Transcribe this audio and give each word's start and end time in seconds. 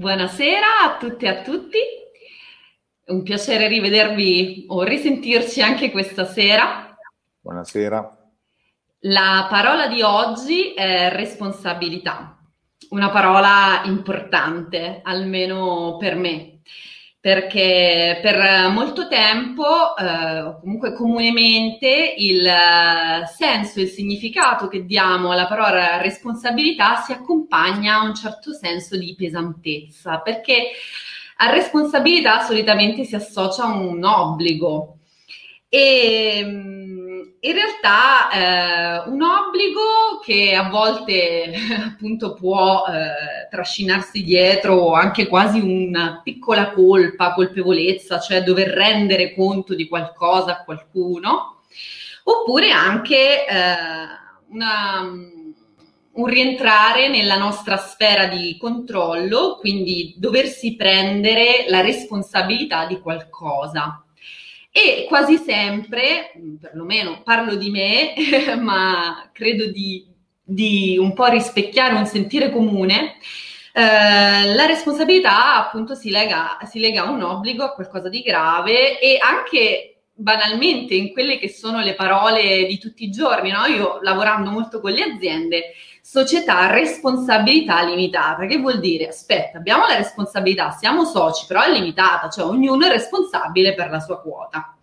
Buonasera 0.00 0.80
a 0.82 0.96
tutte 0.96 1.26
e 1.26 1.28
a 1.28 1.42
tutti. 1.42 1.76
È 3.04 3.12
un 3.12 3.22
piacere 3.22 3.68
rivedervi 3.68 4.64
o 4.68 4.82
risentirci 4.82 5.60
anche 5.60 5.90
questa 5.90 6.24
sera. 6.24 6.96
Buonasera. 7.38 8.18
La 9.00 9.46
parola 9.50 9.88
di 9.88 10.00
oggi 10.00 10.72
è 10.72 11.10
responsabilità, 11.10 12.38
una 12.88 13.10
parola 13.10 13.82
importante, 13.84 15.02
almeno 15.04 15.98
per 15.98 16.14
me, 16.14 16.60
perché 17.20 18.18
per 18.22 18.70
molto 18.70 19.06
tempo, 19.06 19.94
eh, 19.94 20.56
comunque 20.58 20.94
comunemente, 20.94 22.14
il 22.16 22.50
senso 23.36 23.78
e 23.78 23.82
il 23.82 23.88
significato 23.88 24.68
che 24.68 24.86
diamo 24.86 25.30
alla 25.30 25.46
parola 25.46 26.00
responsabilità 26.00 26.96
si 26.96 27.12
accompagna 27.12 27.96
a 27.96 28.04
un 28.04 28.14
certo 28.14 28.54
senso 28.54 28.96
di 28.96 29.14
pesantezza, 29.14 30.20
perché 30.20 30.70
a 31.36 31.50
responsabilità 31.50 32.40
solitamente 32.40 33.04
si 33.04 33.14
associa 33.14 33.66
un 33.66 34.02
obbligo. 34.02 34.96
E 35.68 36.79
in 37.42 37.52
realtà 37.52 38.30
eh, 38.30 39.08
un 39.08 39.22
obbligo 39.22 40.18
che 40.22 40.54
a 40.54 40.68
volte 40.68 41.52
appunto 41.86 42.34
può 42.34 42.84
eh, 42.86 43.48
trascinarsi 43.48 44.22
dietro 44.22 44.92
anche 44.92 45.26
quasi 45.26 45.58
una 45.58 46.20
piccola 46.22 46.70
colpa, 46.72 47.32
colpevolezza, 47.32 48.20
cioè 48.20 48.42
dover 48.42 48.68
rendere 48.68 49.34
conto 49.34 49.74
di 49.74 49.88
qualcosa 49.88 50.52
a 50.52 50.64
qualcuno, 50.64 51.62
oppure 52.24 52.72
anche 52.72 53.46
eh, 53.46 53.66
una, 54.50 55.00
un 55.00 56.26
rientrare 56.26 57.08
nella 57.08 57.38
nostra 57.38 57.78
sfera 57.78 58.26
di 58.26 58.58
controllo, 58.58 59.56
quindi 59.58 60.14
doversi 60.18 60.76
prendere 60.76 61.64
la 61.68 61.80
responsabilità 61.80 62.84
di 62.84 63.00
qualcosa. 63.00 64.04
E 64.72 65.06
quasi 65.08 65.36
sempre, 65.36 66.32
perlomeno 66.60 67.22
parlo 67.24 67.56
di 67.56 67.70
me, 67.70 68.14
ma 68.60 69.28
credo 69.32 69.66
di, 69.66 70.06
di, 70.42 70.96
un 70.96 71.12
po' 71.12 71.26
rispecchiare 71.26 71.94
un 71.94 72.06
sentire 72.06 72.50
comune, 72.50 73.16
eh, 73.72 74.54
la 74.54 74.66
responsabilità 74.66 75.56
appunto 75.56 75.94
si 75.94 76.10
lega, 76.10 76.58
si 76.68 76.78
lega 76.78 77.02
a 77.02 77.10
un 77.10 77.22
obbligo, 77.22 77.64
a 77.64 77.72
qualcosa 77.72 78.08
di 78.08 78.22
grave 78.22 79.00
e 79.00 79.18
anche 79.20 80.02
banalmente 80.12 80.94
in 80.94 81.12
quelle 81.12 81.38
che 81.38 81.48
sono 81.48 81.80
le 81.80 81.94
parole 81.94 82.66
di 82.66 82.78
tutti 82.78 83.04
i 83.04 83.10
giorni, 83.10 83.50
no? 83.50 83.64
Io 83.66 83.98
lavorando 84.02 84.50
molto 84.50 84.80
con 84.80 84.92
le 84.92 85.02
aziende 85.02 85.72
società 86.10 86.68
responsabilità 86.72 87.84
limitata, 87.84 88.44
che 88.46 88.58
vuol 88.58 88.80
dire, 88.80 89.06
aspetta, 89.06 89.58
abbiamo 89.58 89.86
la 89.86 89.96
responsabilità, 89.96 90.72
siamo 90.72 91.04
soci, 91.04 91.44
però 91.46 91.62
è 91.62 91.70
limitata, 91.70 92.28
cioè 92.28 92.46
ognuno 92.46 92.84
è 92.84 92.88
responsabile 92.88 93.74
per 93.74 93.90
la 93.90 94.00
sua 94.00 94.20
quota. 94.20 94.74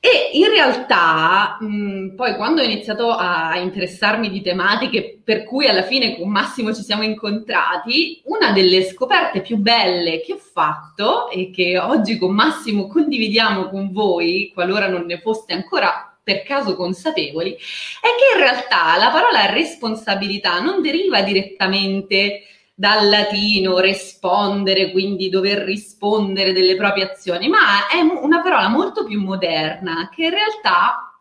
E 0.00 0.30
in 0.32 0.48
realtà, 0.48 1.56
mh, 1.60 2.16
poi 2.16 2.34
quando 2.34 2.62
ho 2.62 2.64
iniziato 2.64 3.12
a 3.12 3.56
interessarmi 3.58 4.28
di 4.28 4.42
tematiche 4.42 5.20
per 5.22 5.44
cui 5.44 5.68
alla 5.68 5.84
fine 5.84 6.16
con 6.18 6.30
Massimo 6.30 6.74
ci 6.74 6.82
siamo 6.82 7.04
incontrati, 7.04 8.22
una 8.24 8.50
delle 8.50 8.82
scoperte 8.82 9.40
più 9.40 9.56
belle 9.56 10.20
che 10.20 10.32
ho 10.32 10.38
fatto 10.38 11.30
e 11.30 11.50
che 11.50 11.78
oggi 11.78 12.18
con 12.18 12.34
Massimo 12.34 12.88
condividiamo 12.88 13.68
con 13.68 13.92
voi, 13.92 14.50
qualora 14.52 14.88
non 14.88 15.04
ne 15.06 15.20
foste 15.20 15.52
ancora 15.52 16.05
per 16.26 16.42
caso 16.42 16.74
consapevoli, 16.74 17.52
è 17.52 18.08
che 18.18 18.36
in 18.36 18.42
realtà 18.42 18.96
la 18.96 19.10
parola 19.10 19.46
responsabilità 19.52 20.58
non 20.58 20.82
deriva 20.82 21.22
direttamente 21.22 22.42
dal 22.74 23.08
latino 23.08 23.78
rispondere, 23.78 24.90
quindi 24.90 25.28
dover 25.28 25.58
rispondere 25.58 26.52
delle 26.52 26.74
proprie 26.74 27.12
azioni, 27.12 27.46
ma 27.46 27.86
è 27.86 28.00
una 28.00 28.42
parola 28.42 28.66
molto 28.66 29.04
più 29.04 29.20
moderna 29.22 30.10
che 30.12 30.24
in 30.24 30.30
realtà 30.30 31.16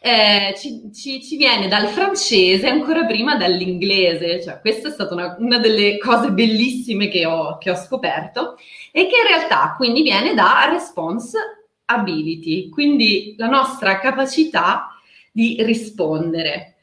eh, 0.00 0.56
ci, 0.58 0.90
ci, 0.92 1.22
ci, 1.22 1.36
viene 1.36 1.68
dal 1.68 1.86
francese 1.86 2.66
ancora 2.66 3.04
prima 3.04 3.36
dall'inglese, 3.36 4.42
cioè 4.42 4.60
questa 4.60 4.88
è 4.88 4.90
stata 4.90 5.14
una, 5.14 5.36
una 5.38 5.58
delle 5.58 5.98
cose 5.98 6.32
bellissime 6.32 7.06
che 7.06 7.26
ho, 7.26 7.58
che 7.58 7.70
ho 7.70 7.76
scoperto 7.76 8.56
e 8.90 9.06
che 9.06 9.16
in 9.22 9.28
realtà 9.28 9.74
quindi 9.76 10.02
viene 10.02 10.34
da 10.34 10.66
response 10.68 11.59
ability, 11.90 12.68
quindi 12.68 13.34
la 13.36 13.48
nostra 13.48 13.98
capacità 13.98 14.96
di 15.32 15.56
rispondere. 15.60 16.76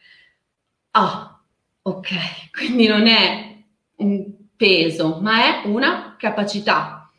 Ah, 0.91 1.39
ok, 1.81 2.51
quindi 2.51 2.87
non 2.87 3.07
è 3.07 3.55
un 3.97 4.31
peso, 4.55 5.19
ma 5.21 5.61
è 5.63 5.67
una 5.67 6.15
capacità 6.17 7.09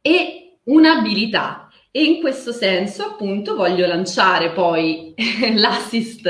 e 0.00 0.58
un'abilità. 0.64 1.68
E 1.92 2.04
in 2.04 2.20
questo 2.20 2.52
senso, 2.52 3.04
appunto, 3.04 3.56
voglio 3.56 3.86
lanciare 3.86 4.52
poi 4.52 5.14
l'assist 5.54 6.26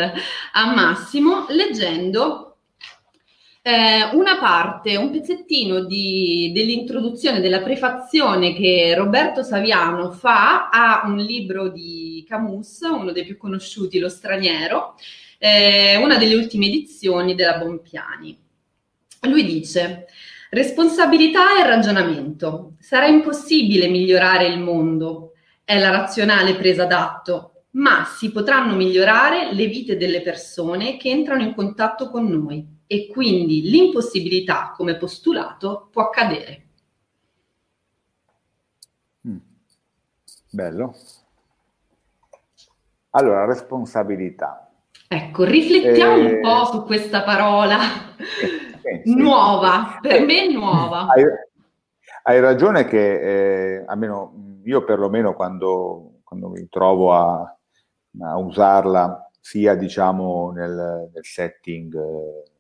a 0.53 0.75
Massimo 0.75 1.47
leggendo 1.51 2.50
eh, 3.63 4.11
una 4.15 4.39
parte, 4.39 4.97
un 4.97 5.11
pezzettino 5.11 5.85
di, 5.85 6.51
dell'introduzione, 6.55 7.41
della 7.41 7.61
prefazione 7.61 8.55
che 8.55 8.95
Roberto 8.97 9.43
Saviano 9.43 10.11
fa 10.13 10.71
a 10.71 11.03
un 11.07 11.19
libro 11.19 11.69
di 11.69 12.25
Camus, 12.27 12.81
uno 12.81 13.13
dei 13.13 13.25
più 13.25 13.37
conosciuti, 13.37 13.99
Lo 13.99 14.09
straniero, 14.09 14.95
eh, 15.39 15.97
una 15.97 16.17
delle 16.17 16.37
ultime 16.37 16.67
edizioni 16.67 17.35
della 17.35 17.59
Bompiani. 17.59 18.39
Lui 19.23 19.45
dice, 19.45 20.07
responsabilità 20.51 21.63
e 21.63 21.67
ragionamento. 21.67 22.77
Sarà 22.79 23.07
impossibile 23.07 23.89
migliorare 23.89 24.47
il 24.47 24.59
mondo, 24.59 25.33
è 25.65 25.79
la 25.79 25.91
razionale 25.91 26.55
presa 26.57 26.87
d'atto, 26.87 27.65
ma 27.73 28.05
si 28.07 28.33
potranno 28.33 28.75
migliorare 28.75 29.53
le 29.53 29.67
vite 29.67 29.97
delle 29.99 30.23
persone 30.23 30.97
che 30.97 31.11
entrano 31.11 31.43
in 31.43 31.55
contatto 31.55 32.11
con 32.11 32.27
noi 32.27 32.79
e 32.93 33.07
quindi 33.07 33.63
l'impossibilità 33.63 34.73
come 34.77 34.97
postulato 34.97 35.91
può 35.93 36.03
accadere. 36.03 36.67
Mm. 39.29 39.37
Bello. 40.51 40.95
Allora, 43.11 43.45
responsabilità. 43.45 44.69
Ecco, 45.07 45.45
riflettiamo 45.45 46.17
eh, 46.17 46.35
un 46.35 46.41
po' 46.41 46.65
su 46.65 46.83
questa 46.83 47.23
parola 47.23 47.79
eh, 48.83 49.03
sì, 49.05 49.15
nuova, 49.15 50.01
sì. 50.03 50.09
per 50.09 50.25
me 50.25 50.51
nuova. 50.53 51.07
Hai, 51.07 51.23
hai 52.25 52.41
ragione 52.41 52.87
che, 52.87 53.77
eh, 53.77 53.85
almeno 53.87 54.59
io 54.65 54.83
perlomeno 54.83 55.35
quando, 55.35 56.23
quando 56.25 56.49
mi 56.49 56.67
trovo 56.69 57.15
a, 57.15 57.57
a 58.21 58.37
usarla, 58.37 59.31
sia 59.39 59.77
diciamo 59.77 60.51
nel, 60.51 61.09
nel 61.13 61.25
setting 61.25 61.95
eh, 61.95 62.51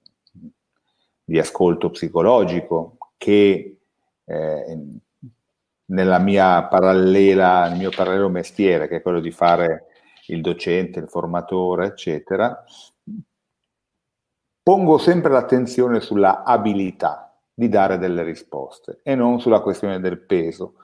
di 1.31 1.39
ascolto 1.39 1.91
psicologico 1.91 2.97
che 3.17 3.79
eh, 4.25 4.79
nella 5.85 6.19
mia 6.19 6.65
parallela, 6.65 7.69
nel 7.69 7.79
mio 7.79 7.91
parallelo 7.91 8.29
mestiere, 8.29 8.89
che 8.89 8.97
è 8.97 9.01
quello 9.03 9.21
di 9.21 9.31
fare 9.31 9.87
il 10.27 10.41
docente, 10.41 10.99
il 10.99 11.09
formatore, 11.09 11.87
eccetera, 11.87 12.65
pongo 14.61 14.99
sempre 14.99 15.31
l'attenzione 15.31 16.01
sulla 16.01 16.43
abilità 16.43 17.33
di 17.55 17.69
dare 17.69 17.99
delle 17.99 18.25
risposte 18.25 18.99
e 19.05 19.15
non 19.15 19.41
sulla 19.41 19.61
questione 19.61 20.01
del 20.01 20.19
peso. 20.19 20.79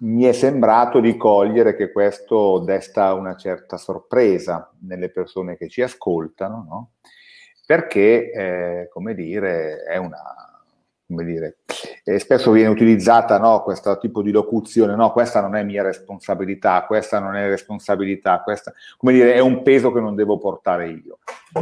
Mi 0.00 0.24
è 0.24 0.32
sembrato 0.32 0.98
di 0.98 1.16
cogliere 1.16 1.76
che 1.76 1.92
questo 1.92 2.58
desta 2.58 3.14
una 3.14 3.36
certa 3.36 3.76
sorpresa 3.76 4.72
nelle 4.80 5.08
persone 5.08 5.56
che 5.56 5.68
ci 5.68 5.82
ascoltano, 5.82 6.66
no? 6.68 6.90
Perché, 7.68 8.30
eh, 8.32 8.88
come 8.90 9.12
dire, 9.12 9.82
è 9.82 9.98
una, 9.98 10.16
come 11.06 11.22
dire, 11.22 11.58
eh, 12.02 12.18
spesso 12.18 12.50
viene 12.50 12.70
utilizzata 12.70 13.38
no, 13.38 13.62
questo 13.62 13.98
tipo 13.98 14.22
di 14.22 14.30
locuzione, 14.30 14.94
no, 14.94 15.12
questa 15.12 15.42
non 15.42 15.54
è 15.54 15.62
mia 15.62 15.82
responsabilità, 15.82 16.86
questa 16.86 17.18
non 17.18 17.36
è 17.36 17.46
responsabilità, 17.46 18.40
questa, 18.40 18.72
come 18.96 19.12
dire, 19.12 19.34
è 19.34 19.40
un 19.40 19.62
peso 19.62 19.92
che 19.92 20.00
non 20.00 20.14
devo 20.14 20.38
portare 20.38 20.88
io. 20.88 21.18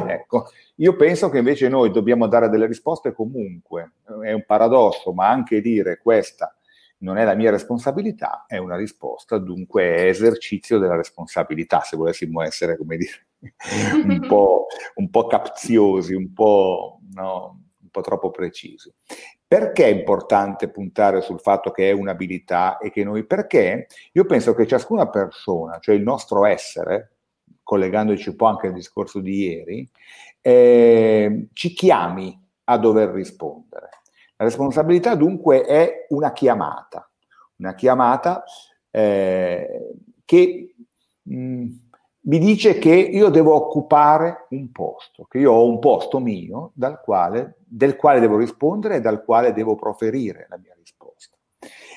Ecco, 0.07 0.47
io 0.77 0.95
penso 0.95 1.29
che 1.29 1.39
invece 1.39 1.69
noi 1.69 1.91
dobbiamo 1.91 2.29
dare 2.29 2.49
delle 2.49 2.67
risposte 2.67 3.13
comunque, 3.13 3.95
è 4.23 4.31
un 4.31 4.45
paradosso, 4.47 5.13
ma 5.13 5.29
anche 5.29 5.61
dire 5.61 5.99
questa 5.99 6.57
non 6.99 7.19
è 7.19 7.25
la 7.25 7.35
mia 7.35 7.51
responsabilità 7.51 8.45
è 8.47 8.59
una 8.59 8.77
risposta, 8.77 9.39
dunque 9.39 9.83
è 9.97 10.07
esercizio 10.07 10.79
della 10.79 10.95
responsabilità, 10.95 11.81
se 11.81 11.97
volessimo 11.97 12.43
essere, 12.43 12.77
come 12.77 12.97
dire, 12.97 13.26
un 14.05 14.21
po', 14.27 14.67
un 14.95 15.11
po 15.11 15.27
capziosi, 15.27 16.15
un 16.15 16.33
po', 16.33 17.01
no, 17.15 17.63
un 17.81 17.89
po' 17.91 18.01
troppo 18.01 18.31
precisi. 18.31 18.93
Perché 19.47 19.85
è 19.85 19.95
importante 19.95 20.69
puntare 20.71 21.21
sul 21.21 21.41
fatto 21.41 21.71
che 21.71 21.91
è 21.91 21.93
un'abilità 21.93 22.79
e 22.79 22.91
che 22.91 23.05
noi, 23.05 23.25
perché 23.25 23.87
io 24.13 24.25
penso 24.25 24.55
che 24.55 24.67
ciascuna 24.67 25.09
persona, 25.09 25.79
cioè 25.79 25.95
il 25.95 26.03
nostro 26.03 26.45
essere, 26.45 27.13
collegandoci 27.63 28.29
un 28.29 28.37
po' 28.37 28.47
anche 28.47 28.69
al 28.69 28.73
discorso 28.73 29.21
di 29.21 29.45
ieri, 29.45 29.89
eh, 30.41 31.49
ci 31.53 31.73
chiami 31.73 32.41
a 32.65 32.79
dover 32.79 33.11
rispondere. 33.11 33.89
La 34.37 34.45
responsabilità 34.45 35.15
dunque 35.15 35.63
è 35.63 36.07
una 36.11 36.33
chiamata, 36.33 37.11
una 37.57 37.75
chiamata 37.75 38.45
eh, 38.91 39.95
che 40.25 40.75
mh, 41.23 41.37
mm, 41.37 41.69
mi 42.27 42.39
dice 42.39 42.79
che 42.79 42.95
io 42.95 43.29
devo 43.29 43.55
occupare 43.55 44.47
un 44.51 44.71
posto, 44.73 45.25
che 45.25 45.39
io 45.39 45.53
ho 45.53 45.67
un 45.67 45.79
posto 45.79 46.19
mio 46.19 46.73
quale, 47.03 47.57
del 47.65 47.97
quale 47.97 48.21
devo 48.21 48.37
rispondere 48.37 48.97
e 48.97 49.01
dal 49.01 49.25
quale 49.25 49.53
devo 49.53 49.77
proferire 49.77 50.47
la 50.49 50.59
mia 50.59 50.75
risposta. 50.77 51.37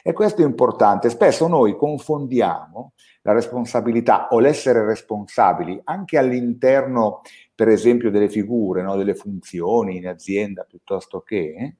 E 0.03 0.13
questo 0.13 0.41
è 0.41 0.45
importante. 0.45 1.09
Spesso 1.09 1.47
noi 1.47 1.75
confondiamo 1.75 2.93
la 3.23 3.33
responsabilità 3.33 4.27
o 4.29 4.39
l'essere 4.39 4.85
responsabili 4.85 5.81
anche 5.83 6.17
all'interno, 6.17 7.21
per 7.53 7.67
esempio, 7.67 8.11
delle 8.11 8.29
figure, 8.29 8.83
no? 8.83 8.95
delle 8.95 9.15
funzioni 9.15 9.97
in 9.97 10.07
azienda 10.07 10.63
piuttosto 10.63 11.21
che, 11.21 11.77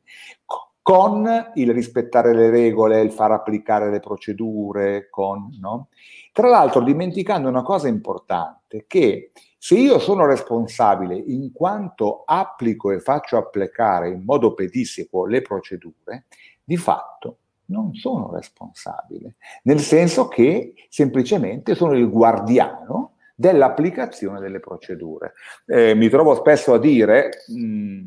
con 0.81 1.51
il 1.55 1.73
rispettare 1.73 2.33
le 2.33 2.49
regole, 2.49 3.01
il 3.01 3.11
far 3.11 3.31
applicare 3.31 3.89
le 3.89 3.99
procedure, 3.99 5.07
con, 5.09 5.57
no? 5.59 5.89
Tra 6.31 6.47
l'altro 6.47 6.81
dimenticando 6.81 7.47
una 7.47 7.63
cosa 7.63 7.87
importante, 7.87 8.85
che 8.87 9.31
se 9.57 9.75
io 9.75 9.99
sono 9.99 10.25
responsabile 10.25 11.15
in 11.15 11.51
quanto 11.51 12.23
applico 12.25 12.91
e 12.91 13.01
faccio 13.01 13.37
applicare 13.37 14.09
in 14.09 14.23
modo 14.23 14.53
pedissequo 14.53 15.25
le 15.25 15.41
procedure, 15.41 16.25
di 16.63 16.77
fatto 16.77 17.37
non 17.65 17.93
sono 17.93 18.31
responsabile, 18.31 19.35
nel 19.63 19.79
senso 19.79 20.27
che 20.27 20.73
semplicemente 20.89 21.75
sono 21.75 21.93
il 21.93 22.09
guardiano 22.09 23.15
dell'applicazione 23.35 24.39
delle 24.39 24.59
procedure. 24.59 25.33
Eh, 25.65 25.93
mi 25.93 26.09
trovo 26.09 26.35
spesso 26.35 26.73
a 26.73 26.79
dire, 26.79 27.29
mh, 27.47 28.01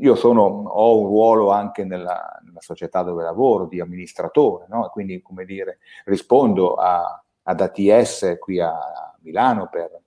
io 0.00 0.14
sono, 0.14 0.42
ho 0.42 1.00
un 1.00 1.06
ruolo 1.06 1.50
anche 1.50 1.84
nella, 1.84 2.40
nella, 2.44 2.60
società 2.60 3.02
dove 3.02 3.22
lavoro 3.22 3.66
di 3.66 3.80
amministratore, 3.80 4.66
no? 4.68 4.88
quindi 4.92 5.20
come 5.22 5.44
dire, 5.44 5.78
rispondo 6.04 6.74
a, 6.74 7.22
ad 7.42 7.60
ATS 7.60 8.36
qui 8.38 8.60
a 8.60 8.74
Milano 9.20 9.68
per, 9.70 10.00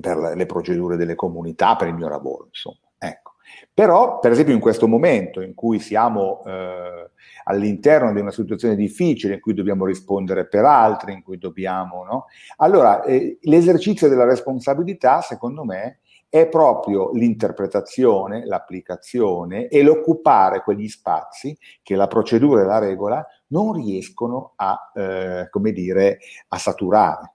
per 0.00 0.16
le 0.34 0.46
procedure 0.46 0.96
delle 0.96 1.14
comunità, 1.14 1.76
per 1.76 1.88
il 1.88 1.94
mio 1.94 2.08
lavoro, 2.08 2.46
insomma. 2.46 2.78
Ecco. 2.98 3.34
Però, 3.72 4.18
per 4.18 4.32
esempio, 4.32 4.54
in 4.54 4.60
questo 4.60 4.88
momento 4.88 5.40
in 5.40 5.54
cui 5.54 5.78
siamo 5.78 6.42
eh, 6.44 7.10
all'interno 7.44 8.12
di 8.12 8.20
una 8.20 8.32
situazione 8.32 8.74
difficile, 8.74 9.34
in 9.34 9.40
cui 9.40 9.54
dobbiamo 9.54 9.84
rispondere 9.84 10.46
per 10.46 10.64
altri, 10.64 11.12
in 11.12 11.22
cui 11.22 11.38
dobbiamo, 11.38 12.04
no? 12.04 12.26
Allora, 12.56 13.02
eh, 13.04 13.38
l'esercizio 13.42 14.08
della 14.08 14.24
responsabilità, 14.24 15.20
secondo 15.20 15.64
me, 15.64 16.00
è 16.40 16.48
proprio 16.48 17.10
l'interpretazione, 17.12 18.44
l'applicazione 18.44 19.68
e 19.68 19.82
l'occupare 19.82 20.62
quegli 20.62 20.88
spazi 20.88 21.56
che 21.82 21.96
la 21.96 22.06
procedura 22.06 22.62
e 22.62 22.66
la 22.66 22.78
regola 22.78 23.26
non 23.48 23.72
riescono 23.72 24.52
a, 24.56 24.92
eh, 24.94 25.48
come 25.50 25.72
dire, 25.72 26.18
a 26.48 26.58
saturare. 26.58 27.32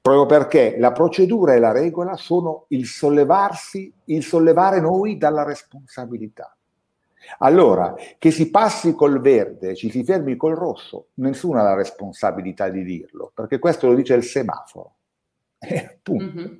Proprio 0.00 0.26
perché 0.26 0.76
la 0.78 0.92
procedura 0.92 1.54
e 1.54 1.58
la 1.58 1.72
regola 1.72 2.16
sono 2.16 2.66
il 2.68 2.84
sollevarsi, 2.84 3.92
il 4.06 4.22
sollevare 4.22 4.80
noi 4.80 5.16
dalla 5.16 5.44
responsabilità. 5.44 6.54
Allora, 7.38 7.94
che 8.18 8.30
si 8.30 8.50
passi 8.50 8.94
col 8.94 9.20
verde, 9.20 9.74
ci 9.74 9.90
si 9.90 10.04
fermi 10.04 10.36
col 10.36 10.56
rosso, 10.56 11.06
nessuno 11.14 11.60
ha 11.60 11.62
la 11.62 11.74
responsabilità 11.74 12.68
di 12.68 12.84
dirlo, 12.84 13.30
perché 13.34 13.58
questo 13.58 13.86
lo 13.86 13.94
dice 13.94 14.14
il 14.14 14.24
semaforo. 14.24 14.96
Eh, 15.64 16.00
punto. 16.02 16.24
Mm-hmm. 16.24 16.54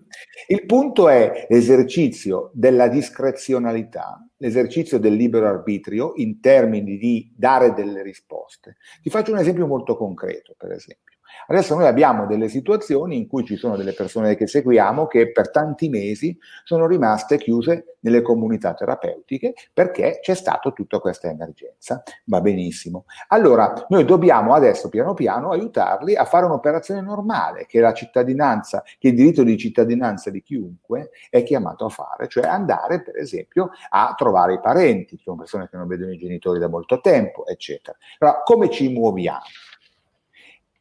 Il 0.47 0.65
punto 0.65 1.09
è 1.09 1.47
l'esercizio 1.49 2.51
della 2.55 2.87
discrezionalità, 2.87 4.25
l'esercizio 4.37 4.99
del 4.99 5.15
libero 5.15 5.49
arbitrio 5.49 6.13
in 6.17 6.39
termini 6.39 6.97
di 6.97 7.33
dare 7.37 7.73
delle 7.75 8.03
risposte. 8.03 8.77
Ti 9.03 9.11
faccio 9.11 9.33
un 9.33 9.39
esempio 9.39 9.67
molto 9.67 9.97
concreto, 9.97 10.55
per 10.57 10.71
esempio. 10.71 11.12
Adesso 11.47 11.75
noi 11.75 11.87
abbiamo 11.87 12.27
delle 12.27 12.49
situazioni 12.49 13.17
in 13.17 13.27
cui 13.27 13.45
ci 13.45 13.57
sono 13.57 13.77
delle 13.77 13.93
persone 13.93 14.37
che 14.37 14.47
seguiamo 14.47 15.07
che 15.07 15.33
per 15.33 15.51
tanti 15.51 15.89
mesi 15.89 16.37
sono 16.65 16.87
rimaste 16.87 17.39
chiuse 17.39 17.97
nelle 18.01 18.23
comunità 18.23 18.75
terapeutiche 18.75 19.55
perché 19.73 20.19
c'è 20.21 20.35
stata 20.35 20.71
tutta 20.71 20.99
questa 20.99 21.29
emergenza. 21.29 22.03
Va 22.25 22.41
benissimo. 22.41 23.05
Allora, 23.29 23.87
noi 23.89 24.05
dobbiamo 24.05 24.55
adesso 24.55 24.89
piano 24.89 25.15
piano 25.15 25.51
aiutarli 25.51 26.17
a 26.17 26.25
fare 26.25 26.47
un'operazione 26.47 27.01
normale 27.01 27.67
che 27.67 27.81
la 27.81 27.93
cittadinanza, 27.93 28.83
che 28.99 29.09
il 29.09 29.15
diritto 29.15 29.43
di 29.43 29.57
cittadinanza 29.57 30.31
di 30.31 30.43
chiunque 30.43 31.11
è 31.31 31.43
chiamato 31.43 31.85
a 31.85 31.89
fare, 31.89 32.29
cioè 32.29 32.47
andare 32.47 33.03
per 33.03 33.17
esempio 33.17 33.71
a 33.91 34.15
trovare 34.17 34.55
i 34.55 34.61
parenti, 34.61 35.19
sono 35.23 35.37
persone 35.37 35.69
che 35.69 35.77
non 35.77 35.87
vedono 35.87 36.13
i 36.13 36.19
genitori 36.19 36.59
da 36.59 36.69
molto 36.69 37.01
tempo, 37.01 37.47
eccetera. 37.47 37.97
Allora, 38.19 38.43
come 38.43 38.71
ci 38.71 38.89
muoviamo? 38.89 39.41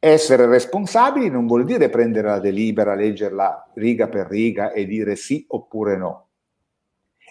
Essere 0.04 0.46
responsabili 0.46 1.30
non 1.30 1.46
vuol 1.46 1.64
dire 1.64 1.88
prendere 1.88 2.26
la 2.26 2.40
delibera, 2.40 2.96
leggerla 2.96 3.70
riga 3.74 4.08
per 4.08 4.26
riga 4.26 4.72
e 4.72 4.84
dire 4.84 5.14
sì 5.14 5.44
oppure 5.46 5.96
no. 5.96 6.30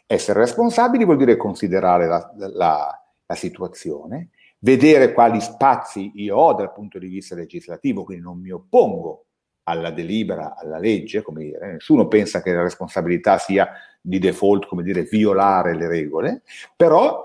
Essere 0.08 0.40
responsabili 0.40 1.04
vuol 1.04 1.18
dire 1.18 1.36
considerare 1.36 2.08
la, 2.08 2.32
la, 2.38 3.04
la 3.26 3.36
situazione, 3.36 4.30
vedere 4.60 5.12
quali 5.12 5.42
spazi 5.42 6.14
io 6.16 6.38
ho 6.38 6.54
dal 6.54 6.72
punto 6.72 6.98
di 6.98 7.08
vista 7.08 7.36
legislativo, 7.36 8.06
quindi 8.06 8.24
non 8.24 8.40
mi 8.40 8.52
oppongo 8.52 9.26
alla 9.64 9.92
delibera, 9.92 10.56
alla 10.56 10.80
legge, 10.80 11.22
come 11.24 11.44
dire, 11.44 11.74
nessuno 11.74 12.08
pensa 12.08 12.42
che 12.42 12.54
la 12.54 12.64
responsabilità 12.64 13.38
sia 13.38 13.70
di 14.00 14.18
default, 14.18 14.66
come 14.68 14.84
dire, 14.84 15.04
violare 15.04 15.76
le 15.76 15.90
regole, 15.90 16.44
però 16.78 17.22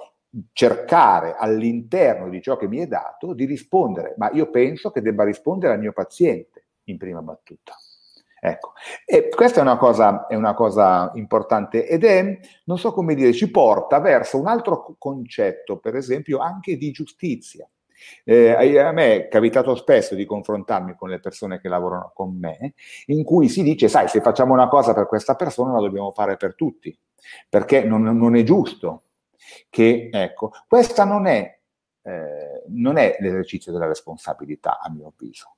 cercare 0.52 1.34
all'interno 1.36 2.28
di 2.28 2.42
ciò 2.42 2.56
che 2.56 2.68
mi 2.68 2.78
è 2.78 2.86
dato 2.86 3.32
di 3.32 3.44
rispondere, 3.44 4.14
ma 4.18 4.30
io 4.32 4.50
penso 4.50 4.90
che 4.90 5.00
debba 5.00 5.24
rispondere 5.24 5.74
al 5.74 5.78
mio 5.78 5.92
paziente 5.92 6.66
in 6.84 6.98
prima 6.98 7.22
battuta. 7.22 7.74
Ecco, 8.38 8.74
e 9.04 9.28
questa 9.28 9.60
è 9.60 9.62
una, 9.62 9.76
cosa, 9.78 10.26
è 10.26 10.34
una 10.34 10.54
cosa 10.54 11.10
importante 11.14 11.86
ed 11.88 12.04
è, 12.04 12.38
non 12.66 12.78
so 12.78 12.92
come 12.92 13.14
dire, 13.14 13.32
ci 13.32 13.50
porta 13.50 13.98
verso 13.98 14.38
un 14.38 14.46
altro 14.46 14.94
concetto, 14.98 15.78
per 15.78 15.96
esempio, 15.96 16.38
anche 16.38 16.76
di 16.76 16.90
giustizia. 16.90 17.68
Eh, 18.24 18.78
a 18.78 18.92
me 18.92 19.16
è 19.16 19.28
capitato 19.28 19.74
spesso 19.74 20.14
di 20.14 20.26
confrontarmi 20.26 20.94
con 20.94 21.08
le 21.08 21.18
persone 21.18 21.60
che 21.60 21.68
lavorano 21.68 22.12
con 22.14 22.38
me, 22.38 22.74
in 23.06 23.24
cui 23.24 23.48
si 23.48 23.62
dice, 23.62 23.88
sai, 23.88 24.06
se 24.06 24.20
facciamo 24.20 24.52
una 24.52 24.68
cosa 24.68 24.92
per 24.92 25.06
questa 25.06 25.34
persona 25.34 25.72
la 25.72 25.80
dobbiamo 25.80 26.12
fare 26.12 26.36
per 26.36 26.54
tutti, 26.54 26.96
perché 27.48 27.84
non, 27.84 28.02
non 28.02 28.36
è 28.36 28.42
giusto 28.42 29.05
che, 29.68 30.08
ecco, 30.12 30.52
questa 30.66 31.04
non 31.04 31.26
è, 31.26 31.58
eh, 32.02 32.64
non 32.68 32.96
è 32.96 33.16
l'esercizio 33.20 33.72
della 33.72 33.86
responsabilità, 33.86 34.78
a 34.80 34.90
mio 34.90 35.12
avviso. 35.14 35.56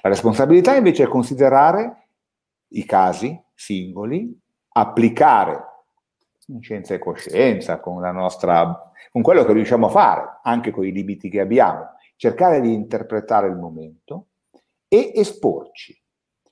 La 0.00 0.08
responsabilità 0.08 0.74
invece 0.74 1.04
è 1.04 1.08
considerare 1.08 2.08
i 2.68 2.84
casi 2.84 3.40
singoli, 3.54 4.36
applicare 4.70 5.64
in 6.46 6.60
scienza 6.62 6.94
e 6.94 6.98
coscienza, 6.98 7.80
con, 7.80 8.00
nostra, 8.00 8.92
con 9.10 9.22
quello 9.22 9.44
che 9.44 9.52
riusciamo 9.52 9.86
a 9.86 9.90
fare, 9.90 10.40
anche 10.42 10.70
con 10.70 10.84
i 10.84 10.92
limiti 10.92 11.28
che 11.28 11.40
abbiamo, 11.40 11.92
cercare 12.16 12.60
di 12.60 12.72
interpretare 12.72 13.48
il 13.48 13.56
momento 13.56 14.28
e 14.88 15.12
esporci 15.14 16.00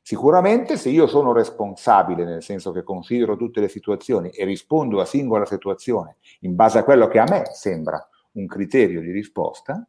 Sicuramente 0.08 0.76
se 0.76 0.88
io 0.88 1.08
sono 1.08 1.32
responsabile, 1.32 2.24
nel 2.24 2.40
senso 2.40 2.70
che 2.70 2.84
considero 2.84 3.36
tutte 3.36 3.58
le 3.60 3.66
situazioni 3.66 4.28
e 4.28 4.44
rispondo 4.44 5.00
a 5.00 5.04
singola 5.04 5.44
situazione 5.44 6.18
in 6.42 6.54
base 6.54 6.78
a 6.78 6.84
quello 6.84 7.08
che 7.08 7.18
a 7.18 7.24
me 7.28 7.46
sembra 7.54 8.08
un 8.34 8.46
criterio 8.46 9.00
di 9.00 9.10
risposta, 9.10 9.84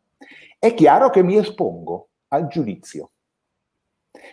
è 0.57 0.73
chiaro 0.73 1.11
che 1.11 1.21
mi 1.21 1.37
espongo 1.37 2.07
al 2.29 2.47
giudizio 2.47 3.11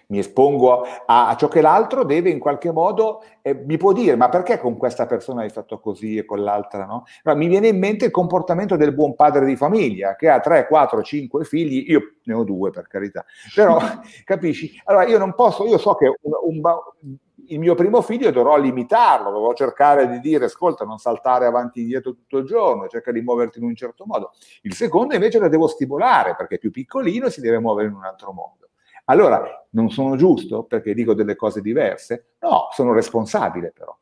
mi 0.09 0.19
espongo 0.19 0.83
a, 1.07 1.29
a, 1.29 1.37
ciò 1.37 1.49
che 1.49 1.61
l'altro 1.61 2.05
deve 2.05 2.31
in 2.31 2.39
qualche 2.39 2.73
modo, 2.73 3.23
eh, 3.43 3.55
mi 3.55 3.77
può 3.77 3.93
dire, 3.93 4.17
ma 4.17 4.29
perché 4.29 4.59
con 4.59 4.77
questa 4.77 5.07
persona 5.07 5.43
hai 5.43 5.51
fatto 5.51 5.79
così 5.79 6.17
e 6.17 6.25
con 6.25 6.43
l'altra 6.43 6.85
no? 6.85 7.05
Allora, 7.23 7.41
mi 7.41 7.49
viene 7.49 7.69
in 7.69 7.79
mente 7.79 8.07
il 8.07 8.11
comportamento 8.11 8.77
del 8.77 8.95
buon 8.95 9.15
padre 9.15 9.45
di 9.45 9.57
famiglia, 9.57 10.17
che 10.17 10.29
ha 10.29 10.41
3, 10.41 10.67
4, 10.67 11.03
5 11.03 11.45
figli, 11.45 11.91
io 11.91 12.15
ne 12.25 12.35
ho 12.35 12.45
due 12.45 12.71
per 12.71 12.87
carità, 12.87 13.25
però 13.55 13.79
capisci? 14.25 14.81
Allora 14.85 15.07
io 15.07 15.19
non 15.19 15.35
posso, 15.35 15.67
io 15.67 15.79
so 15.79 15.95
che 15.95 16.07
un, 16.07 16.33
un, 16.43 17.19
il 17.49 17.59
mio 17.59 17.75
primo 17.75 18.01
figlio 18.01 18.31
dovrò 18.31 18.57
limitarlo, 18.57 19.31
dovrò 19.31 19.53
cercare 19.53 20.09
di 20.09 20.21
dire 20.21 20.47
ascolta 20.47 20.85
non 20.85 20.99
saltare 20.99 21.47
avanti 21.47 21.81
e 21.81 21.83
indietro 21.83 22.13
tutto 22.13 22.39
il 22.39 22.47
giorno, 22.47 22.89
cerca 22.89 23.13
di 23.13 23.21
muoverti 23.21 23.59
in 23.59 23.65
un 23.65 23.75
certo 23.75 24.05
modo. 24.07 24.33
Il 24.63 24.75
secondo 24.75 25.15
invece 25.15 25.39
lo 25.39 25.49
devo 25.49 25.67
stimolare 25.67 26.35
perché 26.37 26.57
è 26.57 26.59
più 26.59 26.71
piccolino 26.71 27.27
e 27.27 27.31
si 27.31 27.41
deve 27.41 27.59
muovere 27.59 27.89
in 27.89 27.95
un 27.95 28.05
altro 28.05 28.33
modo. 28.33 28.64
Allora, 29.05 29.67
non 29.71 29.91
sono 29.91 30.17
giusto 30.17 30.65
perché 30.65 30.95
dico 30.95 31.15
delle 31.15 31.37
cose 31.37 31.61
diverse? 31.61 32.35
No, 32.41 32.69
sono 32.71 32.93
responsabile 32.93 33.73
però. 33.73 33.97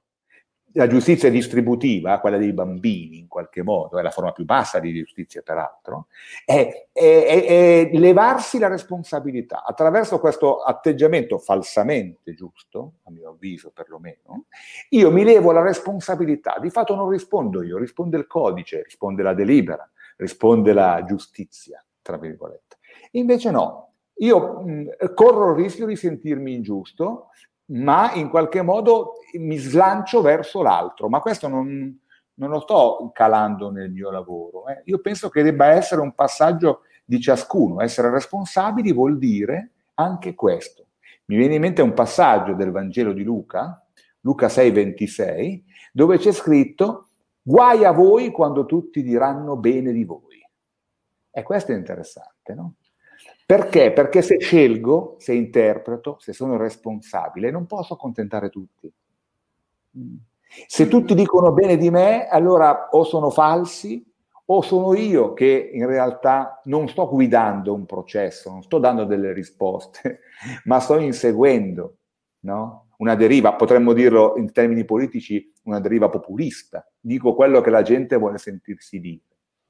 la 0.74 0.86
giustizia 0.86 1.30
distributiva, 1.30 2.18
quella 2.20 2.38
dei 2.38 2.52
bambini 2.52 3.18
in 3.18 3.28
qualche 3.28 3.62
modo, 3.62 3.98
è 3.98 4.02
la 4.02 4.10
forma 4.10 4.32
più 4.32 4.44
bassa 4.44 4.78
di 4.78 4.92
giustizia 4.92 5.42
peraltro, 5.42 6.06
è, 6.44 6.88
è, 6.92 7.24
è, 7.26 7.90
è 7.90 7.98
levarsi 7.98 8.58
la 8.58 8.68
responsabilità 8.68 9.64
attraverso 9.64 10.18
questo 10.18 10.62
atteggiamento 10.62 11.38
falsamente 11.38 12.34
giusto, 12.34 12.94
a 13.04 13.10
mio 13.10 13.30
avviso 13.30 13.70
perlomeno, 13.70 14.46
io 14.90 15.10
mi 15.10 15.24
levo 15.24 15.52
la 15.52 15.62
responsabilità, 15.62 16.58
di 16.60 16.70
fatto 16.70 16.94
non 16.94 17.08
rispondo 17.08 17.62
io, 17.62 17.78
risponde 17.78 18.16
il 18.16 18.26
codice, 18.26 18.82
risponde 18.82 19.22
la 19.22 19.34
delibera, 19.34 19.88
risponde 20.16 20.72
la 20.72 21.02
giustizia, 21.04 21.84
tra 22.00 22.16
virgolette. 22.16 22.78
Invece 23.12 23.50
no, 23.50 23.91
io 24.24 24.62
mh, 24.62 25.14
corro 25.14 25.50
il 25.50 25.62
rischio 25.62 25.86
di 25.86 25.96
sentirmi 25.96 26.54
ingiusto 26.54 27.28
ma 27.72 28.12
in 28.14 28.28
qualche 28.28 28.62
modo 28.62 29.14
mi 29.38 29.56
slancio 29.56 30.20
verso 30.20 30.62
l'altro, 30.62 31.08
ma 31.08 31.20
questo 31.20 31.48
non, 31.48 31.98
non 32.34 32.50
lo 32.50 32.60
sto 32.60 33.10
calando 33.14 33.70
nel 33.70 33.90
mio 33.90 34.10
lavoro. 34.10 34.68
Eh. 34.68 34.82
Io 34.84 35.00
penso 35.00 35.28
che 35.28 35.42
debba 35.42 35.66
essere 35.66 36.00
un 36.00 36.14
passaggio 36.14 36.82
di 37.04 37.20
ciascuno, 37.20 37.80
essere 37.80 38.10
responsabili 38.10 38.92
vuol 38.92 39.18
dire 39.18 39.70
anche 39.94 40.34
questo. 40.34 40.86
Mi 41.26 41.36
viene 41.36 41.54
in 41.54 41.60
mente 41.60 41.82
un 41.82 41.94
passaggio 41.94 42.54
del 42.54 42.70
Vangelo 42.70 43.12
di 43.12 43.22
Luca, 43.22 43.82
Luca 44.20 44.48
6:26, 44.48 45.62
dove 45.92 46.18
c'è 46.18 46.32
scritto 46.32 47.08
guai 47.40 47.84
a 47.84 47.92
voi 47.92 48.30
quando 48.30 48.66
tutti 48.66 49.02
diranno 49.02 49.56
bene 49.56 49.92
di 49.92 50.04
voi. 50.04 50.46
E 51.30 51.42
questo 51.42 51.72
è 51.72 51.74
interessante, 51.74 52.54
no? 52.54 52.74
Perché? 53.52 53.92
Perché 53.92 54.22
se 54.22 54.40
scelgo, 54.40 55.16
se 55.18 55.34
interpreto, 55.34 56.16
se 56.18 56.32
sono 56.32 56.56
responsabile, 56.56 57.50
non 57.50 57.66
posso 57.66 57.92
accontentare 57.92 58.48
tutti. 58.48 58.90
Se 60.66 60.88
tutti 60.88 61.14
dicono 61.14 61.52
bene 61.52 61.76
di 61.76 61.90
me, 61.90 62.28
allora 62.28 62.88
o 62.92 63.04
sono 63.04 63.28
falsi 63.28 64.02
o 64.46 64.62
sono 64.62 64.94
io 64.94 65.34
che 65.34 65.70
in 65.70 65.86
realtà 65.86 66.62
non 66.64 66.88
sto 66.88 67.06
guidando 67.10 67.74
un 67.74 67.84
processo, 67.84 68.50
non 68.50 68.62
sto 68.62 68.78
dando 68.78 69.04
delle 69.04 69.34
risposte, 69.34 70.20
ma 70.64 70.80
sto 70.80 70.98
inseguendo 70.98 71.96
no? 72.44 72.86
una 72.96 73.14
deriva, 73.16 73.52
potremmo 73.52 73.92
dirlo 73.92 74.32
in 74.38 74.50
termini 74.50 74.86
politici, 74.86 75.52
una 75.64 75.78
deriva 75.78 76.08
populista. 76.08 76.90
Dico 76.98 77.34
quello 77.34 77.60
che 77.60 77.68
la 77.68 77.82
gente 77.82 78.16
vuole 78.16 78.38
sentirsi 78.38 78.98
dire. 78.98 79.20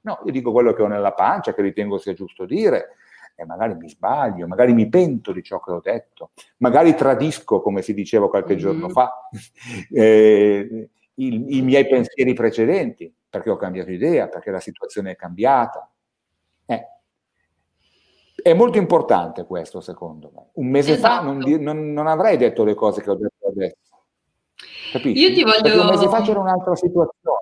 No, 0.03 0.21
io 0.23 0.31
dico 0.31 0.53
quello 0.53 0.71
che 0.71 0.81
ho 0.81 0.87
nella 0.87 1.11
pancia, 1.11 1.53
che 1.53 1.61
ritengo 1.61 1.97
sia 1.97 2.13
giusto 2.13 2.45
dire, 2.45 2.95
e 3.35 3.45
magari 3.45 3.75
mi 3.75 3.89
sbaglio, 3.89 4.47
magari 4.47 4.73
mi 4.73 4.87
pento 4.87 5.31
di 5.31 5.41
ciò 5.43 5.59
che 5.59 5.71
ho 5.71 5.79
detto, 5.81 6.31
magari 6.57 6.95
tradisco, 6.95 7.61
come 7.61 7.81
si 7.81 7.93
diceva 7.93 8.29
qualche 8.29 8.53
mm-hmm. 8.53 8.61
giorno 8.61 8.89
fa, 8.89 9.29
eh, 9.91 10.89
i, 11.15 11.57
i 11.57 11.61
miei 11.61 11.87
pensieri 11.87 12.33
precedenti, 12.33 13.13
perché 13.29 13.49
ho 13.49 13.55
cambiato 13.55 13.91
idea, 13.91 14.27
perché 14.27 14.51
la 14.51 14.59
situazione 14.59 15.11
è 15.11 15.15
cambiata. 15.15 15.89
Eh. 16.65 16.87
È 18.35 18.53
molto 18.53 18.77
importante 18.77 19.45
questo, 19.45 19.81
secondo 19.81 20.31
me. 20.35 20.49
Un 20.53 20.67
mese 20.67 20.93
esatto. 20.93 21.15
fa 21.15 21.21
non, 21.21 21.37
non, 21.61 21.93
non, 21.93 22.07
avrei 22.07 22.37
detto 22.37 22.63
le 22.63 22.75
cose 22.75 23.01
che 23.01 23.09
ho 23.09 23.15
detto 23.15 23.47
adesso. 23.47 24.03
Capisci? 24.91 25.23
Io 25.23 25.33
ti 25.33 25.43
voglio... 25.43 25.61
Perché 25.61 25.79
un 25.79 25.87
mese 25.87 26.07
fa 26.07 26.21
c'era 26.21 26.39
un'altra 26.39 26.75
situazione. 26.75 27.41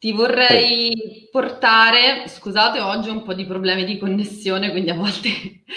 Ti 0.00 0.12
vorrei 0.12 1.26
portare, 1.28 2.28
scusate, 2.28 2.78
oggi 2.78 3.08
ho 3.08 3.12
un 3.14 3.24
po' 3.24 3.34
di 3.34 3.44
problemi 3.44 3.84
di 3.84 3.98
connessione, 3.98 4.70
quindi 4.70 4.90
a 4.90 4.94
volte 4.94 5.28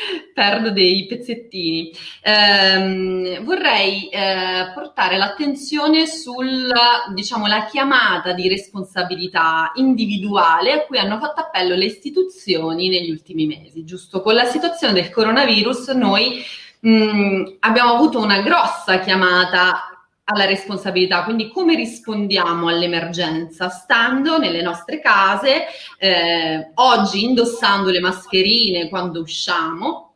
perdo 0.32 0.70
dei 0.70 1.08
pezzettini. 1.08 1.92
Ehm, 2.22 3.44
vorrei 3.44 4.10
eh, 4.10 4.72
portare 4.75 5.18
l'attenzione 5.18 6.06
sulla, 6.06 7.06
diciamo, 7.16 7.48
la 7.48 7.66
chiamata 7.66 8.34
di 8.34 8.48
responsabilità 8.48 9.72
individuale 9.74 10.72
a 10.74 10.82
cui 10.86 11.00
hanno 11.00 11.18
fatto 11.18 11.42
appello 11.42 11.74
le 11.74 11.86
istituzioni 11.86 12.90
negli 12.90 13.10
ultimi 13.10 13.48
mesi, 13.48 13.84
giusto? 13.84 14.22
Con 14.22 14.36
la 14.36 14.46
situazione 14.46 14.94
del 14.94 15.10
coronavirus 15.10 15.88
noi 15.90 16.44
mh, 16.82 17.56
abbiamo 17.62 17.94
avuto 17.94 18.20
una 18.20 18.42
grossa 18.42 19.00
chiamata 19.00 19.90
alla 20.31 20.45
responsabilità, 20.45 21.23
quindi 21.23 21.50
come 21.50 21.75
rispondiamo 21.75 22.67
all'emergenza? 22.67 23.69
Stando 23.69 24.38
nelle 24.38 24.61
nostre 24.61 25.00
case, 25.00 25.65
eh, 25.97 26.71
oggi 26.75 27.23
indossando 27.23 27.89
le 27.89 28.00
mascherine 28.00 28.89
quando 28.89 29.19
usciamo 29.19 30.15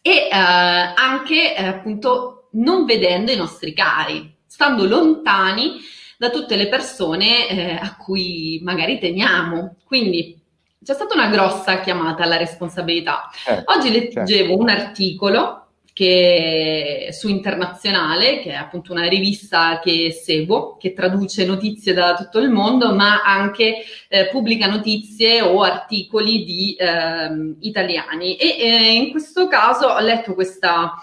e 0.00 0.28
eh, 0.30 0.30
anche 0.30 1.56
eh, 1.56 1.64
appunto 1.64 2.48
non 2.52 2.84
vedendo 2.84 3.30
i 3.30 3.36
nostri 3.36 3.72
cari, 3.72 4.34
stando 4.46 4.84
lontani 4.84 5.80
da 6.18 6.30
tutte 6.30 6.56
le 6.56 6.68
persone 6.68 7.48
eh, 7.48 7.74
a 7.74 7.96
cui 7.96 8.60
magari 8.62 8.98
teniamo. 8.98 9.76
Quindi 9.84 10.40
c'è 10.84 10.94
stata 10.94 11.14
una 11.14 11.28
grossa 11.28 11.80
chiamata 11.80 12.24
alla 12.24 12.36
responsabilità. 12.36 13.30
Certo, 13.32 13.72
oggi 13.72 13.90
leggevo 13.90 14.24
certo. 14.24 14.58
un 14.58 14.68
articolo 14.68 15.61
che 15.92 17.08
su 17.12 17.28
Internazionale, 17.28 18.40
che 18.40 18.50
è 18.50 18.54
appunto 18.54 18.92
una 18.92 19.06
rivista 19.08 19.78
che 19.82 20.10
seguo, 20.10 20.76
che 20.76 20.94
traduce 20.94 21.44
notizie 21.44 21.92
da 21.92 22.14
tutto 22.14 22.38
il 22.38 22.50
mondo, 22.50 22.94
ma 22.94 23.22
anche 23.22 23.84
eh, 24.08 24.28
pubblica 24.28 24.66
notizie 24.66 25.42
o 25.42 25.62
articoli 25.62 26.44
di 26.44 26.74
eh, 26.74 27.56
italiani. 27.60 28.36
E 28.36 28.56
eh, 28.58 28.92
in 28.94 29.10
questo 29.10 29.48
caso 29.48 29.86
ho 29.86 30.00
letto 30.00 30.34
questa, 30.34 30.94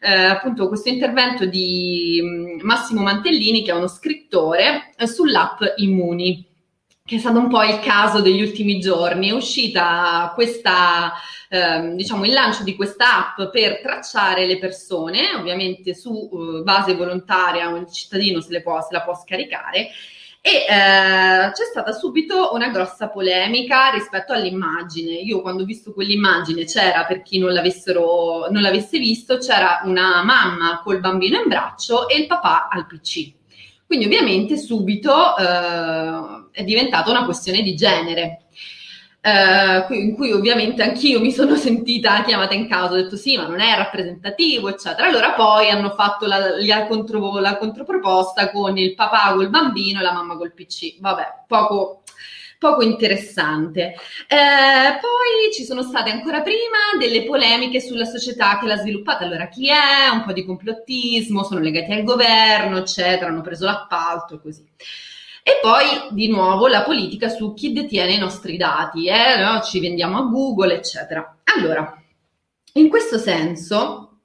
eh, 0.00 0.12
appunto 0.12 0.68
questo 0.68 0.90
intervento 0.90 1.46
di 1.46 2.20
mm, 2.22 2.60
Massimo 2.62 3.02
Mantellini, 3.02 3.62
che 3.62 3.70
è 3.70 3.74
uno 3.74 3.88
scrittore, 3.88 4.92
eh, 4.96 5.06
sull'app 5.06 5.62
Immuni 5.76 6.47
che 7.08 7.16
è 7.16 7.18
stato 7.18 7.38
un 7.38 7.48
po' 7.48 7.62
il 7.62 7.80
caso 7.80 8.20
degli 8.20 8.42
ultimi 8.42 8.78
giorni. 8.78 9.30
È 9.30 9.32
uscita 9.32 10.30
questa, 10.34 11.14
ehm, 11.48 11.94
diciamo, 11.94 12.26
il 12.26 12.34
lancio 12.34 12.64
di 12.64 12.76
questa 12.76 13.34
app 13.34 13.50
per 13.50 13.80
tracciare 13.80 14.44
le 14.44 14.58
persone, 14.58 15.32
ovviamente 15.34 15.94
su 15.94 16.28
uh, 16.30 16.62
base 16.62 16.94
volontaria, 16.94 17.70
il 17.70 17.90
cittadino 17.90 18.42
se, 18.42 18.60
può, 18.60 18.78
se 18.82 18.88
la 18.90 19.00
può 19.00 19.14
scaricare. 19.14 19.88
E 20.42 20.50
eh, 20.50 21.50
c'è 21.50 21.64
stata 21.70 21.92
subito 21.92 22.50
una 22.52 22.68
grossa 22.68 23.08
polemica 23.08 23.88
rispetto 23.88 24.34
all'immagine. 24.34 25.14
Io 25.14 25.40
quando 25.40 25.62
ho 25.62 25.66
visto 25.66 25.94
quell'immagine 25.94 26.64
c'era, 26.64 27.06
per 27.06 27.22
chi 27.22 27.38
non, 27.38 27.54
non 27.54 28.62
l'avesse 28.62 28.98
visto, 28.98 29.38
c'era 29.38 29.80
una 29.84 30.22
mamma 30.22 30.82
col 30.84 31.00
bambino 31.00 31.40
in 31.40 31.48
braccio 31.48 32.06
e 32.06 32.18
il 32.18 32.26
papà 32.26 32.68
al 32.70 32.86
PC. 32.86 33.32
Quindi 33.86 34.04
ovviamente 34.04 34.58
subito 34.58 35.34
eh, 35.38 36.37
è 36.58 36.64
diventata 36.64 37.08
una 37.10 37.24
questione 37.24 37.62
di 37.62 37.76
genere. 37.76 38.42
Uh, 39.20 39.92
in 39.94 40.14
cui 40.14 40.32
ovviamente 40.32 40.82
anch'io 40.82 41.20
mi 41.20 41.32
sono 41.32 41.54
sentita 41.56 42.22
chiamata 42.24 42.54
in 42.54 42.68
causa, 42.68 42.94
ho 42.94 42.96
detto 42.96 43.16
sì, 43.16 43.36
ma 43.36 43.46
non 43.46 43.60
è 43.60 43.76
rappresentativo, 43.76 44.68
eccetera. 44.68 45.06
Allora 45.06 45.32
poi 45.34 45.70
hanno 45.70 45.90
fatto 45.90 46.26
la, 46.26 46.56
la, 46.60 46.86
contro, 46.86 47.38
la 47.38 47.56
controproposta 47.58 48.50
con 48.50 48.76
il 48.76 48.94
papà 48.94 49.34
col 49.34 49.50
bambino 49.50 50.00
e 50.00 50.02
la 50.02 50.12
mamma 50.12 50.36
col 50.36 50.52
PC. 50.52 50.98
Vabbè, 50.98 51.44
poco, 51.46 52.02
poco 52.58 52.82
interessante. 52.82 53.94
Eh, 54.26 54.98
poi 55.00 55.52
ci 55.52 55.62
sono 55.64 55.82
state 55.82 56.10
ancora 56.10 56.40
prima 56.40 56.98
delle 56.98 57.24
polemiche 57.24 57.80
sulla 57.80 58.04
società 58.04 58.58
che 58.58 58.66
l'ha 58.66 58.78
sviluppata. 58.78 59.24
Allora, 59.24 59.48
chi 59.48 59.68
è? 59.68 60.08
Un 60.12 60.24
po' 60.24 60.32
di 60.32 60.44
complottismo, 60.44 61.44
sono 61.44 61.60
legati 61.60 61.92
al 61.92 62.02
governo, 62.02 62.78
eccetera, 62.78 63.30
hanno 63.30 63.42
preso 63.42 63.64
l'appalto 63.64 64.34
e 64.34 64.40
così. 64.40 64.66
E 65.48 65.60
poi 65.62 65.86
di 66.10 66.28
nuovo 66.28 66.66
la 66.66 66.82
politica 66.82 67.30
su 67.30 67.54
chi 67.54 67.72
detiene 67.72 68.12
i 68.12 68.18
nostri 68.18 68.58
dati, 68.58 69.06
eh? 69.06 69.40
no? 69.42 69.62
ci 69.62 69.80
vendiamo 69.80 70.18
a 70.18 70.22
Google, 70.24 70.74
eccetera. 70.74 71.38
Allora, 71.56 71.98
in 72.74 72.90
questo 72.90 73.16
senso, 73.16 74.18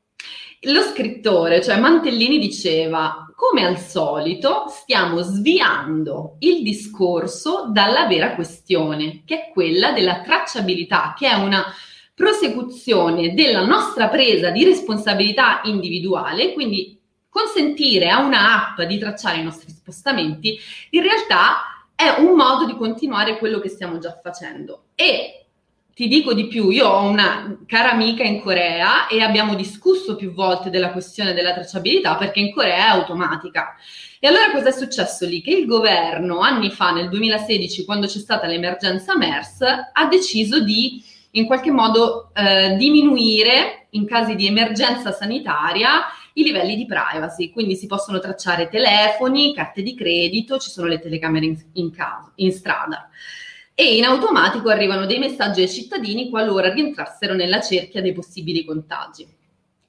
lo 0.59 0.81
scrittore, 0.81 1.61
cioè 1.61 1.79
Mantellini, 1.79 2.39
diceva 2.39 3.25
come 3.37 3.65
al 3.65 3.79
solito 3.79 4.65
stiamo 4.67 5.21
sviando 5.21 6.35
il 6.39 6.61
discorso 6.61 7.69
dalla 7.71 8.05
vera 8.05 8.35
questione, 8.35 9.23
che 9.25 9.45
è 9.45 9.51
quella 9.53 9.93
della 9.93 10.23
tracciabilità, 10.23 11.13
che 11.17 11.29
è 11.29 11.35
una 11.35 11.63
prosecuzione 12.13 13.33
della 13.33 13.65
nostra 13.65 14.09
presa 14.09 14.49
di 14.49 14.65
responsabilità 14.65 15.61
individuale, 15.63 16.51
quindi 16.51 16.99
consentire 17.33 18.09
a 18.09 18.19
una 18.19 18.69
app 18.69 18.81
di 18.83 18.99
tracciare 18.99 19.39
i 19.39 19.43
nostri 19.43 19.71
spostamenti, 19.71 20.57
in 20.91 21.01
realtà 21.01 21.87
è 21.95 22.19
un 22.19 22.35
modo 22.35 22.65
di 22.65 22.75
continuare 22.75 23.39
quello 23.39 23.59
che 23.59 23.69
stiamo 23.69 23.97
già 23.97 24.19
facendo. 24.21 24.83
E 24.93 25.45
ti 25.95 26.07
dico 26.07 26.33
di 26.33 26.47
più, 26.47 26.69
io 26.69 26.87
ho 26.87 27.07
una 27.07 27.57
cara 27.65 27.91
amica 27.91 28.23
in 28.23 28.39
Corea 28.39 29.07
e 29.07 29.21
abbiamo 29.21 29.55
discusso 29.55 30.15
più 30.15 30.31
volte 30.31 30.69
della 30.69 30.91
questione 30.91 31.33
della 31.33 31.53
tracciabilità 31.53 32.15
perché 32.15 32.39
in 32.39 32.53
Corea 32.53 32.77
è 32.77 32.89
automatica. 32.89 33.75
E 34.19 34.27
allora 34.27 34.51
cosa 34.51 34.69
è 34.69 34.71
successo 34.71 35.25
lì? 35.25 35.41
Che 35.41 35.51
il 35.51 35.65
governo 35.65 36.39
anni 36.39 36.69
fa, 36.69 36.91
nel 36.91 37.09
2016, 37.09 37.83
quando 37.83 38.07
c'è 38.07 38.19
stata 38.19 38.47
l'emergenza 38.47 39.17
MERS, 39.17 39.61
ha 39.91 40.05
deciso 40.05 40.63
di 40.63 41.03
in 41.35 41.45
qualche 41.45 41.71
modo 41.71 42.31
eh, 42.33 42.75
diminuire 42.77 43.87
in 43.91 44.05
casi 44.05 44.35
di 44.35 44.45
emergenza 44.47 45.11
sanitaria 45.11 46.05
i 46.33 46.43
livelli 46.43 46.75
di 46.75 46.85
privacy, 46.85 47.51
quindi 47.51 47.75
si 47.75 47.87
possono 47.87 48.19
tracciare 48.19 48.69
telefoni, 48.69 49.53
carte 49.53 49.81
di 49.81 49.95
credito, 49.95 50.57
ci 50.57 50.69
sono 50.69 50.87
le 50.87 50.99
telecamere 50.99 51.45
in, 51.45 51.57
in, 51.73 51.91
casa, 51.91 52.31
in 52.35 52.51
strada 52.51 53.09
e 53.75 53.95
in 53.97 54.05
automatico 54.05 54.69
arrivano 54.69 55.05
dei 55.05 55.17
messaggi 55.17 55.61
ai 55.61 55.69
cittadini 55.69 56.29
qualora 56.29 56.71
rientrassero 56.71 57.33
nella 57.33 57.59
cerchia 57.59 58.01
dei 58.01 58.13
possibili 58.13 58.63
contagi. 58.63 59.27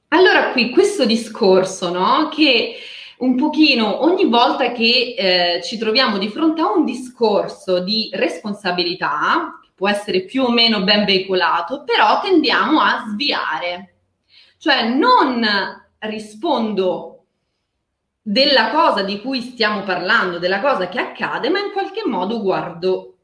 Allora 0.09 0.53
qui 0.53 0.71
questo 0.71 1.05
discorso, 1.05 1.91
no? 1.91 2.29
Che 2.29 2.77
un 3.19 3.37
pochino 3.37 4.03
ogni 4.03 4.27
volta 4.27 4.73
che 4.73 5.15
eh, 5.17 5.63
ci 5.63 5.77
troviamo 5.77 6.19
di 6.19 6.29
fronte 6.29 6.63
a 6.63 6.73
un 6.73 6.85
discorso 6.85 7.81
di 7.81 8.09
responsabilità, 8.13 9.61
può 9.75 9.89
essere 9.89 10.23
più 10.23 10.45
o 10.45 10.51
meno 10.51 10.83
ben 10.83 11.05
veicolato, 11.05 11.85
però 11.85 12.21
tendiamo 12.21 12.81
a 12.81 13.05
sviare. 13.11 13.95
Cioè 14.57 14.89
non 14.89 15.45
rispondo 16.07 17.27
della 18.21 18.71
cosa 18.71 19.03
di 19.03 19.21
cui 19.21 19.41
stiamo 19.41 19.83
parlando, 19.83 20.39
della 20.39 20.61
cosa 20.61 20.89
che 20.89 20.99
accade, 20.99 21.51
ma 21.51 21.59
in 21.59 21.73
qualche 21.73 22.03
modo 22.07 22.41
guardo 22.41 23.19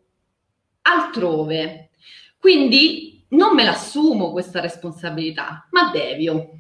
altrove. 0.83 1.91
Quindi 2.39 3.25
non 3.31 3.55
me 3.55 3.65
l'assumo 3.65 4.31
questa 4.31 4.61
responsabilità, 4.61 5.67
ma 5.71 5.91
devio. 5.91 6.51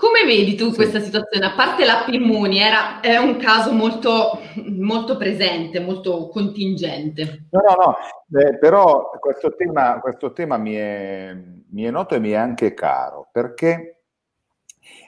Come 0.00 0.24
vedi 0.24 0.54
tu 0.54 0.68
sì. 0.68 0.76
questa 0.76 1.00
situazione? 1.00 1.44
A 1.44 1.56
parte 1.56 1.84
l'app 1.84 2.06
Immuni, 2.06 2.60
era, 2.60 3.00
è 3.00 3.16
un 3.16 3.36
caso 3.36 3.72
molto, 3.72 4.38
molto 4.78 5.16
presente, 5.16 5.80
molto 5.80 6.28
contingente. 6.28 7.46
No, 7.50 7.60
no, 7.66 7.74
no, 7.74 8.38
eh, 8.40 8.58
però 8.58 9.10
questo 9.18 9.56
tema, 9.56 9.98
questo 9.98 10.32
tema 10.32 10.56
mi, 10.56 10.74
è, 10.74 11.36
mi, 11.70 11.82
è, 11.82 11.90
noto 11.90 12.14
e 12.14 12.20
mi 12.20 12.30
è 12.30 12.36
anche 12.36 12.74
caro, 12.74 13.28
perché 13.32 14.02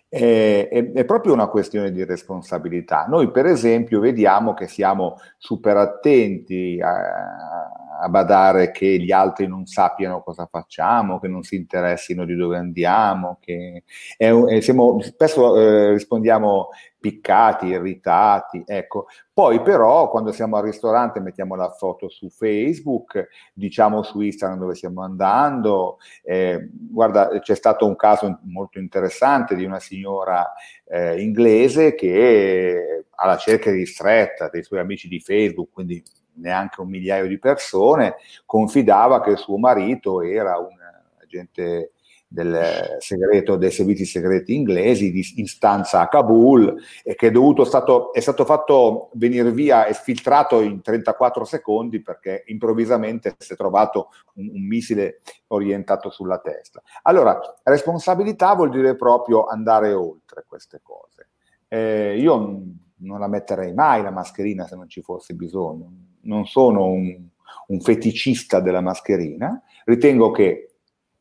è, 0.08 0.66
è, 0.68 0.90
è, 0.90 1.04
proprio 1.04 1.34
una 1.34 1.46
questione 1.46 1.92
di 1.92 2.04
responsabilità. 2.04 3.06
Noi, 3.08 3.30
per 3.30 3.46
esempio, 3.46 4.00
vediamo 4.00 4.54
che 4.54 4.66
siamo 4.66 5.18
super 5.38 5.76
attenti 5.76 6.80
a, 6.82 6.90
a 6.90 7.79
badare 8.08 8.70
che 8.70 8.98
gli 8.98 9.12
altri 9.12 9.46
non 9.46 9.66
sappiano 9.66 10.22
cosa 10.22 10.46
facciamo, 10.50 11.18
che 11.18 11.28
non 11.28 11.42
si 11.42 11.56
interessino 11.56 12.24
di 12.24 12.34
dove 12.34 12.56
andiamo, 12.56 13.38
che 13.40 13.84
è, 14.16 14.32
è, 14.32 14.60
siamo, 14.60 15.00
spesso 15.00 15.56
eh, 15.56 15.92
rispondiamo 15.92 16.68
piccati, 17.00 17.66
irritati, 17.66 18.62
ecco. 18.66 19.06
Poi 19.32 19.62
però 19.62 20.10
quando 20.10 20.32
siamo 20.32 20.56
al 20.58 20.64
ristorante 20.64 21.18
mettiamo 21.18 21.54
la 21.54 21.70
foto 21.70 22.08
su 22.10 22.28
Facebook, 22.28 23.28
diciamo 23.54 24.02
su 24.02 24.20
Instagram 24.20 24.60
dove 24.60 24.74
stiamo 24.74 25.02
andando. 25.02 25.98
Eh, 26.22 26.68
guarda, 26.72 27.40
c'è 27.40 27.54
stato 27.54 27.86
un 27.86 27.96
caso 27.96 28.40
molto 28.42 28.78
interessante 28.78 29.56
di 29.56 29.64
una 29.64 29.80
signora 29.80 30.52
eh, 30.86 31.20
inglese 31.22 31.94
che 31.94 33.06
alla 33.16 33.36
cerchia 33.36 33.72
ristretta 33.72 34.48
dei 34.48 34.62
suoi 34.62 34.80
amici 34.80 35.08
di 35.08 35.20
Facebook, 35.20 35.70
quindi 35.72 36.02
neanche 36.34 36.80
un 36.80 36.88
migliaio 36.88 37.26
di 37.26 37.38
persone, 37.38 38.16
confidava 38.44 39.20
che 39.20 39.36
suo 39.36 39.58
marito 39.58 40.22
era 40.22 40.56
un 40.58 40.76
agente 41.22 41.92
del 42.32 42.96
segreto 43.00 43.56
dei 43.56 43.72
servizi 43.72 44.04
segreti 44.04 44.54
inglesi 44.54 45.10
di, 45.10 45.20
in 45.34 45.48
stanza 45.48 45.98
a 46.00 46.08
Kabul 46.08 46.80
e 47.02 47.16
che 47.16 47.26
è, 47.26 47.30
dovuto, 47.32 47.64
stato, 47.64 48.12
è 48.12 48.20
stato 48.20 48.44
fatto 48.44 49.10
venire 49.14 49.50
via 49.50 49.86
e 49.86 49.94
filtrato 49.94 50.60
in 50.60 50.80
34 50.80 51.44
secondi 51.44 52.00
perché 52.00 52.44
improvvisamente 52.46 53.34
si 53.36 53.54
è 53.54 53.56
trovato 53.56 54.10
un, 54.34 54.48
un 54.48 54.64
missile 54.64 55.22
orientato 55.48 56.08
sulla 56.08 56.38
testa. 56.38 56.80
Allora, 57.02 57.36
responsabilità 57.64 58.54
vuol 58.54 58.70
dire 58.70 58.94
proprio 58.94 59.46
andare 59.46 59.92
oltre 59.92 60.44
queste 60.46 60.78
cose. 60.84 61.30
Eh, 61.66 62.16
io 62.16 62.62
non 62.98 63.18
la 63.18 63.28
metterei 63.28 63.74
mai 63.74 64.02
la 64.02 64.12
mascherina 64.12 64.68
se 64.68 64.76
non 64.76 64.88
ci 64.88 65.02
fosse 65.02 65.34
bisogno. 65.34 66.09
Non 66.22 66.46
sono 66.46 66.86
un, 66.86 67.28
un 67.68 67.80
feticista 67.80 68.60
della 68.60 68.80
mascherina, 68.80 69.62
ritengo 69.84 70.30
che 70.30 70.70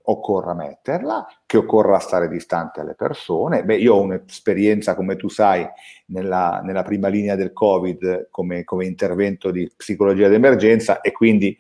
occorra 0.10 0.54
metterla, 0.54 1.28
che 1.46 1.58
occorra 1.58 2.00
stare 2.00 2.28
distante 2.28 2.82
alle 2.82 2.96
persone. 2.96 3.64
Beh, 3.64 3.78
io 3.78 3.96
ho 3.96 4.02
un'esperienza, 4.02 4.96
come 4.96 5.16
tu 5.16 5.30
sai, 5.30 5.66
nella, 6.08 6.62
nella 6.64 6.84
prima 6.84 7.08
linea 7.08 7.36
del 7.36 7.54
Covid 7.54 8.28
come, 8.32 8.64
come, 8.64 8.86
intervento 8.86 9.52
di 9.52 9.72
psicologia 9.76 10.28
d'emergenza 10.28 11.02
e 11.02 11.12
quindi 11.12 11.56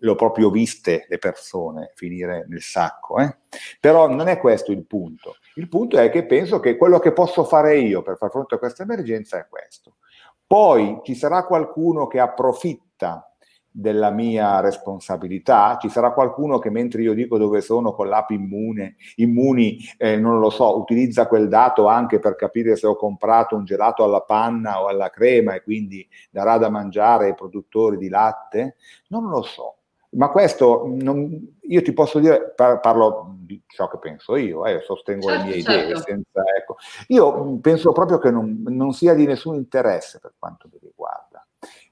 l'ho 0.00 0.14
proprio 0.14 0.50
viste 0.50 1.06
le 1.08 1.18
persone 1.18 1.92
finire 1.94 2.46
nel 2.48 2.62
sacco. 2.62 3.18
Eh? 3.20 3.36
Però 3.80 4.08
non 4.08 4.28
è 4.28 4.38
questo 4.38 4.72
il 4.72 4.84
punto. 4.84 5.36
Il 5.54 5.68
punto 5.68 5.98
è 5.98 6.10
che 6.10 6.26
penso 6.26 6.60
che 6.60 6.76
quello 6.76 6.98
che 6.98 7.12
posso 7.12 7.44
fare 7.44 7.78
io 7.78 8.02
per 8.02 8.16
far 8.16 8.30
fronte 8.30 8.56
a 8.56 8.58
questa 8.58 8.82
emergenza 8.82 9.38
è 9.38 9.46
questo. 9.48 9.96
Poi 10.46 11.00
ci 11.02 11.14
sarà 11.14 11.46
qualcuno 11.46 12.06
che 12.06 12.20
approfitta 12.20 13.28
della 13.76 14.10
mia 14.10 14.60
responsabilità, 14.60 15.78
ci 15.80 15.88
sarà 15.88 16.12
qualcuno 16.12 16.60
che 16.60 16.70
mentre 16.70 17.02
io 17.02 17.12
dico 17.12 17.38
dove 17.38 17.60
sono 17.60 17.92
con 17.92 18.08
l'app 18.08 18.30
immune, 18.30 18.94
immuni, 19.16 19.78
eh, 19.98 20.16
non 20.16 20.38
lo 20.38 20.48
so, 20.48 20.78
utilizza 20.78 21.26
quel 21.26 21.48
dato 21.48 21.88
anche 21.88 22.20
per 22.20 22.36
capire 22.36 22.76
se 22.76 22.86
ho 22.86 22.94
comprato 22.94 23.56
un 23.56 23.64
gelato 23.64 24.04
alla 24.04 24.20
panna 24.20 24.80
o 24.80 24.86
alla 24.86 25.10
crema 25.10 25.54
e 25.54 25.62
quindi 25.64 26.08
darà 26.30 26.56
da 26.56 26.68
mangiare 26.68 27.26
ai 27.26 27.34
produttori 27.34 27.96
di 27.96 28.08
latte? 28.08 28.76
Non 29.08 29.28
lo 29.28 29.42
so. 29.42 29.78
Ma 30.14 30.30
questo 30.30 30.84
non, 30.86 31.56
io 31.62 31.82
ti 31.82 31.92
posso 31.92 32.18
dire, 32.18 32.52
par- 32.54 32.80
parlo 32.80 33.34
di 33.38 33.60
ciò 33.66 33.88
che 33.88 33.98
penso 33.98 34.36
io, 34.36 34.64
eh, 34.64 34.80
sostengo 34.80 35.28
certo, 35.28 35.42
le 35.42 35.48
mie 35.48 35.62
certo. 35.62 35.80
idee. 35.82 35.96
Senza, 35.96 36.42
ecco. 36.56 36.76
Io 37.08 37.58
penso 37.60 37.92
proprio 37.92 38.18
che 38.18 38.30
non, 38.30 38.62
non 38.66 38.92
sia 38.92 39.14
di 39.14 39.26
nessun 39.26 39.56
interesse 39.56 40.20
per 40.20 40.34
quanto 40.38 40.68
mi 40.70 40.78
riguarda 40.80 40.93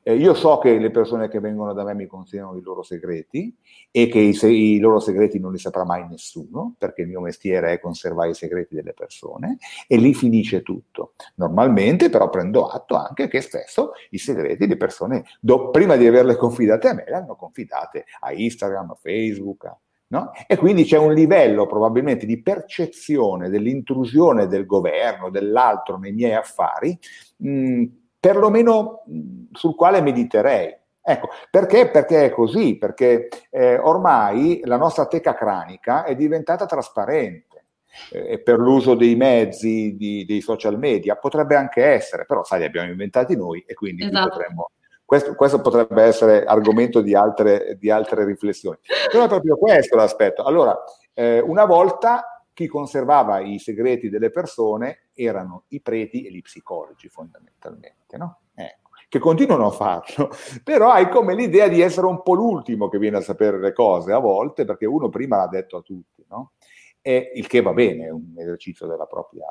eh, 0.02 0.14
io 0.14 0.34
so 0.34 0.58
che 0.58 0.78
le 0.78 0.90
persone 0.90 1.28
che 1.28 1.40
vengono 1.40 1.72
da 1.72 1.84
me 1.84 1.94
mi 1.94 2.06
consigliano 2.06 2.56
i 2.56 2.62
loro 2.62 2.82
segreti 2.82 3.54
e 3.90 4.08
che 4.08 4.18
i, 4.18 4.34
se- 4.34 4.50
i, 4.50 4.78
loro 4.78 4.98
segreti 4.98 5.38
non 5.38 5.52
li 5.52 5.58
saprà 5.58 5.84
mai 5.84 6.06
nessuno, 6.08 6.74
perché 6.78 7.02
il 7.02 7.08
mio 7.08 7.20
mestiere 7.20 7.72
è 7.72 7.80
conservare 7.80 8.30
i 8.30 8.34
segreti 8.34 8.74
delle 8.74 8.92
persone 8.94 9.58
e 9.86 9.96
lì 9.96 10.14
finisce 10.14 10.62
tutto. 10.62 11.14
Normalmente 11.36 12.10
però 12.10 12.28
prendo 12.30 12.66
atto 12.66 12.96
anche 12.96 13.28
che 13.28 13.40
spesso 13.40 13.92
i 14.10 14.18
segreti 14.18 14.66
le 14.66 14.76
persone, 14.76 15.24
do- 15.40 15.70
prima 15.70 15.96
di 15.96 16.06
averle 16.06 16.36
confidate 16.36 16.88
a 16.88 16.94
me, 16.94 17.04
le 17.06 17.14
hanno 17.14 17.36
confidate 17.36 18.04
a 18.20 18.32
Instagram, 18.32 18.90
a 18.90 18.94
Facebook, 18.94 19.64
a 19.66 19.78
No? 20.12 20.30
E 20.46 20.58
quindi 20.58 20.84
c'è 20.84 20.98
un 20.98 21.14
livello 21.14 21.64
probabilmente 21.64 22.26
di 22.26 22.42
percezione 22.42 23.48
dell'intrusione 23.48 24.46
del 24.46 24.66
governo, 24.66 25.30
dell'altro 25.30 25.96
nei 25.96 26.12
miei 26.12 26.34
affari, 26.34 26.98
mh, 27.38 27.84
perlomeno 28.22 29.02
sul 29.50 29.74
quale 29.74 30.00
mediterei. 30.00 30.72
Ecco, 31.04 31.30
perché? 31.50 31.90
Perché 31.90 32.26
è 32.26 32.30
così, 32.30 32.78
perché 32.78 33.28
eh, 33.50 33.76
ormai 33.76 34.60
la 34.62 34.76
nostra 34.76 35.06
teca 35.06 35.34
cranica 35.34 36.04
è 36.04 36.14
diventata 36.14 36.64
trasparente 36.64 37.64
eh, 38.12 38.38
per 38.38 38.60
l'uso 38.60 38.94
dei 38.94 39.16
mezzi 39.16 39.96
di, 39.96 40.24
dei 40.24 40.40
social 40.40 40.78
media, 40.78 41.16
potrebbe 41.16 41.56
anche 41.56 41.84
essere, 41.84 42.24
però 42.24 42.44
sai, 42.44 42.60
li 42.60 42.66
abbiamo 42.66 42.90
inventati 42.90 43.34
noi 43.34 43.64
e 43.66 43.74
quindi 43.74 44.04
esatto. 44.04 44.28
potremmo, 44.28 44.70
questo, 45.04 45.34
questo, 45.34 45.60
potrebbe 45.60 46.04
essere 46.04 46.44
argomento 46.44 47.00
di 47.00 47.16
altre, 47.16 47.76
di 47.80 47.90
altre, 47.90 48.24
riflessioni. 48.24 48.78
Però 49.10 49.24
è 49.24 49.28
proprio 49.28 49.56
questo 49.56 49.96
l'aspetto. 49.96 50.44
Allora, 50.44 50.80
eh, 51.12 51.40
una 51.40 51.64
volta 51.64 52.31
chi 52.52 52.66
conservava 52.66 53.40
i 53.40 53.58
segreti 53.58 54.08
delle 54.08 54.30
persone 54.30 55.08
erano 55.14 55.64
i 55.68 55.80
preti 55.80 56.24
e 56.24 56.30
gli 56.30 56.42
psicologi 56.42 57.08
fondamentalmente, 57.08 58.16
no? 58.16 58.40
ecco, 58.54 58.90
che 59.08 59.18
continuano 59.18 59.66
a 59.66 59.70
farlo, 59.70 60.30
però 60.62 60.90
hai 60.90 61.08
come 61.08 61.34
l'idea 61.34 61.68
di 61.68 61.80
essere 61.80 62.06
un 62.06 62.22
po' 62.22 62.34
l'ultimo 62.34 62.88
che 62.88 62.98
viene 62.98 63.18
a 63.18 63.22
sapere 63.22 63.58
le 63.58 63.72
cose 63.72 64.12
a 64.12 64.18
volte, 64.18 64.64
perché 64.64 64.86
uno 64.86 65.08
prima 65.08 65.36
l'ha 65.36 65.48
detto 65.48 65.78
a 65.78 65.82
tutti, 65.82 66.24
no? 66.28 66.52
E 67.00 67.32
il 67.34 67.46
che 67.48 67.62
va 67.62 67.72
bene, 67.72 68.06
è 68.06 68.10
un 68.10 68.34
esercizio 68.36 68.86
della 68.86 69.06
propria, 69.06 69.46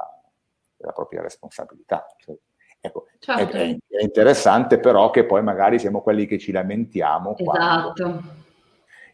della 0.78 0.94
propria 0.94 1.22
responsabilità. 1.22 2.06
Cioè, 2.18 2.36
ecco, 2.80 3.08
certo. 3.20 3.58
è, 3.58 3.78
è, 3.88 4.02
interessante 4.02 4.80
però 4.80 5.10
che 5.10 5.26
poi 5.26 5.44
magari 5.44 5.78
siamo 5.78 6.02
quelli 6.02 6.26
che 6.26 6.40
ci 6.40 6.54
lamentiamo. 6.54 7.36
Esatto. 7.38 8.04
Quando, 8.04 8.41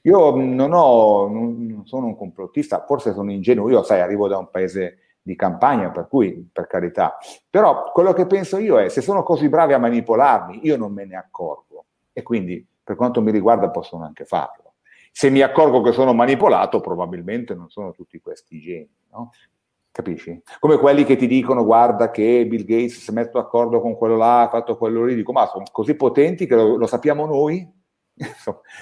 io 0.08 0.36
non, 0.36 0.72
ho, 0.72 1.28
non 1.28 1.82
sono 1.86 2.06
un 2.06 2.16
complottista, 2.16 2.86
forse 2.86 3.12
sono 3.14 3.30
ingenuo, 3.30 3.70
io 3.70 3.84
sai, 3.84 4.00
arrivo 4.00 4.30
da 4.30 4.38
un 4.38 4.50
paese 4.50 5.00
di 5.22 5.36
campagna, 5.36 5.92
per 5.92 6.08
cui 6.08 6.50
per 6.52 6.66
carità. 6.66 7.18
Però 7.50 7.92
quello 7.92 8.14
che 8.14 8.26
penso 8.26 8.58
io 8.58 8.80
è, 8.80 8.88
se 8.88 9.02
sono 9.02 9.22
così 9.24 9.50
bravi 9.50 9.74
a 9.74 9.80
manipolarmi, 9.80 10.62
io 10.64 10.78
non 10.78 10.94
me 10.94 11.06
ne 11.06 11.18
accorgo 11.18 11.86
e 12.14 12.24
quindi 12.24 12.66
per 12.82 12.96
quanto 12.96 13.22
mi 13.22 13.32
riguarda 13.32 13.70
possono 13.70 14.06
anche 14.06 14.24
farlo. 14.24 14.76
Se 15.12 15.30
mi 15.30 15.42
accorgo 15.42 15.82
che 15.82 15.92
sono 15.92 16.14
manipolato, 16.14 16.80
probabilmente 16.80 17.54
non 17.54 17.70
sono 17.70 17.92
tutti 17.92 18.22
questi 18.22 18.62
geni, 18.62 18.90
no? 19.12 19.32
Capisci? 19.92 20.42
Come 20.60 20.78
quelli 20.78 21.04
che 21.04 21.18
ti 21.18 21.28
dicono, 21.28 21.66
guarda 21.66 22.12
che 22.12 22.46
Bill 22.48 22.64
Gates 22.64 23.00
si 23.00 23.10
è 23.10 23.14
messo 23.14 23.32
d'accordo 23.34 23.82
con 23.82 23.98
quello 23.98 24.16
là, 24.16 24.44
ha 24.44 24.48
fatto 24.48 24.78
quello 24.78 25.04
lì, 25.04 25.16
dico, 25.16 25.34
ma 25.34 25.48
sono 25.48 25.66
così 25.70 25.96
potenti 25.96 26.46
che 26.46 26.56
lo, 26.56 26.78
lo 26.78 26.86
sappiamo 26.86 27.26
noi? 27.26 27.77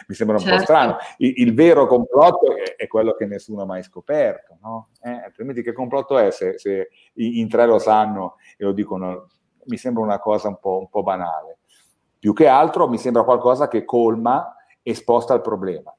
Mi 0.08 0.16
sembra 0.16 0.38
un 0.38 0.42
certo. 0.42 0.58
po' 0.58 0.64
strano. 0.64 0.98
Il, 1.18 1.34
il 1.38 1.54
vero 1.54 1.88
complotto 1.88 2.56
è, 2.56 2.76
è, 2.76 2.88
quello 2.88 3.14
che 3.14 3.26
nessuno 3.26 3.64
ha 3.64 3.66
mai 3.66 3.84
scoperto, 3.84 4.58
no? 4.62 4.90
eh, 5.02 5.10
altrimenti 5.10 5.62
che 5.62 5.74
complotto 5.74 6.18
è 6.18 6.32
se, 6.32 6.58
se, 6.58 6.90
in 7.16 7.48
tre 7.50 7.66
lo 7.66 7.80
sanno 7.80 8.36
e 8.58 8.64
lo 8.64 8.72
dicono? 8.72 9.30
Mi 9.68 9.78
sembra 9.78 10.04
una 10.04 10.20
cosa 10.20 10.48
un 10.48 10.60
po', 10.60 10.80
un 10.80 10.90
po' 10.90 11.02
banale. 11.02 11.58
Più 12.20 12.34
che 12.34 12.48
altro 12.48 12.88
mi 12.88 12.98
sembra 12.98 13.24
qualcosa 13.24 13.68
che 13.68 13.84
colma 13.84 14.56
e 14.84 14.94
sposta 14.94 15.34
il 15.34 15.42
problema. 15.42 15.96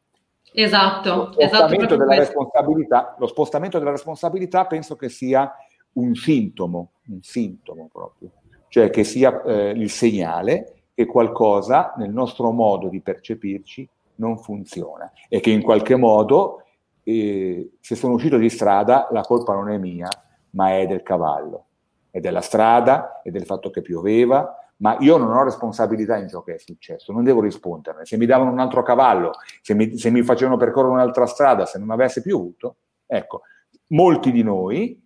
Esatto, 0.53 1.15
lo 1.15 1.33
spostamento, 1.33 1.85
esatto 1.85 1.97
della 1.97 2.15
responsabilità, 2.15 3.17
lo 3.19 3.27
spostamento 3.27 3.79
della 3.79 3.91
responsabilità 3.91 4.67
penso 4.67 4.97
che 4.97 5.09
sia 5.09 5.53
un 5.95 6.15
sintomo, 6.15 6.93
un 7.09 7.21
sintomo 7.21 7.89
proprio, 7.93 8.31
cioè 8.69 8.89
che 8.89 9.05
sia 9.05 9.43
eh, 9.43 9.71
il 9.71 9.91
segnale 9.91 10.76
che 10.97 11.05
qualcosa 11.05 11.93
nel 11.99 12.11
nostro 12.11 12.53
modo 12.53 12.89
di 12.89 13.03
percepirci 13.03 13.87
non 14.15 14.39
funziona. 14.39 15.13
E 15.29 15.41
che 15.41 15.51
in 15.51 15.61
qualche 15.61 15.95
modo 15.95 16.63
eh, 17.03 17.73
se 17.81 17.95
sono 17.95 18.15
uscito 18.15 18.39
di 18.39 18.49
strada 18.49 19.07
la 19.11 19.21
colpa 19.21 19.53
non 19.53 19.69
è 19.69 19.77
mia, 19.77 20.09
ma 20.53 20.79
è 20.79 20.87
del 20.87 21.03
cavallo, 21.03 21.67
è 22.11 22.19
della 22.19 22.41
strada, 22.41 23.21
è 23.21 23.31
del 23.31 23.45
fatto 23.45 23.69
che 23.69 23.83
pioveva, 23.83 24.57
ma 24.79 24.97
io 25.01 25.19
non 25.19 25.37
ho 25.37 25.45
responsabilità 25.45 26.17
in 26.17 26.31
ciò 26.31 26.43
che 26.43 26.55
è 26.55 26.59
successo, 26.59 27.13
non 27.13 27.25
devo 27.25 27.43
risponderne. 27.43 28.07
Se 28.07 28.17
mi 28.17 28.25
davano 28.25 28.51
un 28.51 28.59
altro 28.59 28.83
cavallo, 28.83 29.33
se 29.61 29.75
mi, 29.75 29.99
se 29.99 30.09
mi 30.11 30.23
facevano 30.23 30.57
percorrere 30.57 30.95
un'altra 30.95 31.27
strada, 31.27 31.67
se 31.67 31.79
non 31.79 31.91
avesse 31.91 32.23
piovuto, 32.23 32.77
ecco, 33.05 33.43
molti 33.89 34.33
di 34.33 34.43
noi 34.43 34.99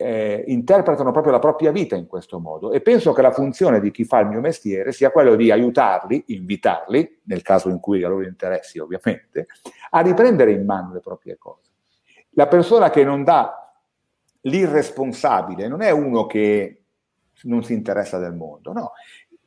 eh, 0.00 0.44
interpretano 0.46 1.12
proprio 1.12 1.32
la 1.32 1.38
propria 1.38 1.70
vita 1.70 1.94
in 1.94 2.06
questo 2.06 2.38
modo 2.38 2.72
e 2.72 2.80
penso 2.80 3.12
che 3.12 3.20
la 3.20 3.32
funzione 3.32 3.80
di 3.80 3.90
chi 3.90 4.04
fa 4.04 4.20
il 4.20 4.28
mio 4.28 4.40
mestiere 4.40 4.92
sia 4.92 5.10
quello 5.10 5.36
di 5.36 5.50
aiutarli, 5.50 6.24
invitarli, 6.28 7.20
nel 7.24 7.42
caso 7.42 7.68
in 7.68 7.80
cui 7.80 8.02
a 8.02 8.08
loro 8.08 8.24
interessi 8.24 8.78
ovviamente, 8.78 9.46
a 9.90 10.00
riprendere 10.00 10.52
in 10.52 10.64
mano 10.64 10.94
le 10.94 11.00
proprie 11.00 11.36
cose. 11.36 11.68
La 12.30 12.46
persona 12.46 12.88
che 12.88 13.04
non 13.04 13.24
dà 13.24 13.70
l'irresponsabile 14.42 15.68
non 15.68 15.82
è 15.82 15.90
uno 15.90 16.24
che 16.24 16.84
non 17.42 17.62
si 17.62 17.74
interessa 17.74 18.18
del 18.18 18.34
mondo, 18.34 18.72
no. 18.72 18.92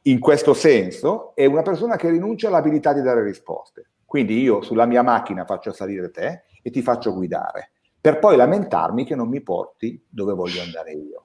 In 0.03 0.19
questo 0.19 0.53
senso 0.53 1.33
è 1.33 1.45
una 1.45 1.61
persona 1.63 1.95
che 1.95 2.09
rinuncia 2.09 2.49
all'abilità 2.49 2.93
di 2.93 3.01
dare 3.01 3.23
risposte. 3.23 3.87
Quindi 4.05 4.39
io 4.39 4.61
sulla 4.61 4.85
mia 4.85 5.01
macchina 5.01 5.45
faccio 5.45 5.71
salire 5.71 6.11
te 6.11 6.43
e 6.61 6.69
ti 6.69 6.83
faccio 6.83 7.13
guidare 7.13 7.71
per 8.03 8.19
poi 8.19 8.35
lamentarmi 8.35 9.05
che 9.05 9.15
non 9.15 9.29
mi 9.29 9.39
porti 9.39 10.03
dove 10.09 10.33
voglio 10.33 10.61
andare 10.61 10.91
io. 10.91 11.23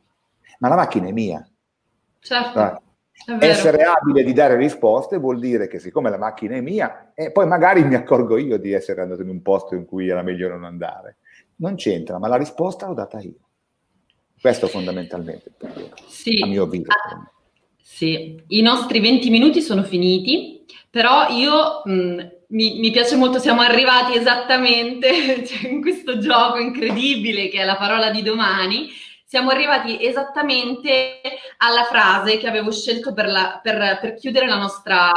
Ma 0.61 0.69
la 0.69 0.77
macchina 0.77 1.09
è 1.09 1.11
mia. 1.11 1.45
Certo. 2.21 2.83
Essere 3.41 3.83
abile 3.83 4.23
di 4.23 4.33
dare 4.33 4.55
risposte 4.55 5.19
vuol 5.19 5.41
dire 5.41 5.67
che 5.67 5.81
siccome 5.81 6.09
la 6.09 6.19
macchina 6.19 6.55
è 6.55 6.61
mia, 6.61 7.11
e 7.17 7.33
poi 7.33 7.49
magari 7.49 7.83
mi 7.83 7.97
accorgo 7.97 8.37
io 8.37 8.59
di 8.59 8.71
essere 8.71 9.03
andato 9.03 9.23
in 9.23 9.29
un 9.29 9.43
posto 9.43 9.75
in 9.75 9.87
cui 9.87 10.09
era 10.09 10.23
meglio 10.23 10.49
non 10.51 10.63
andare. 10.63 11.17
Non 11.57 11.75
c'entra, 11.75 12.21
ma 12.21 12.29
la 12.29 12.37
risposta 12.37 12.87
l'ho 12.87 12.95
data 12.95 13.19
io. 13.19 13.41
Questo 14.41 14.69
fondamentalmente 14.69 15.51
sì. 16.07 16.41
a 16.41 16.47
mio 16.47 16.63
avviso. 16.63 16.93
Ah, 16.93 17.29
sì, 17.83 18.41
i 18.47 18.63
nostri 18.63 19.01
20 19.01 19.31
minuti 19.31 19.61
sono 19.63 19.83
finiti, 19.83 20.65
però 20.89 21.27
io 21.27 21.83
mh, 21.83 22.38
mi, 22.49 22.79
mi, 22.79 22.91
piace 22.91 23.17
molto, 23.17 23.39
siamo 23.39 23.61
arrivati 23.61 24.17
esattamente 24.17 25.45
cioè, 25.45 25.69
in 25.69 25.81
questo 25.81 26.19
gioco 26.19 26.59
incredibile 26.59 27.49
che 27.49 27.61
è 27.61 27.65
la 27.65 27.77
parola 27.77 28.11
di 28.11 28.23
domani. 28.23 28.89
Siamo 29.29 29.51
arrivati 29.51 30.03
esattamente 30.03 31.21
alla 31.59 31.85
frase 31.85 32.39
che 32.39 32.49
avevo 32.49 32.73
scelto 32.73 33.13
per, 33.13 33.29
la, 33.29 33.61
per, 33.63 33.99
per 34.01 34.15
chiudere 34.15 34.47
la 34.47 34.57
nostra, 34.57 35.11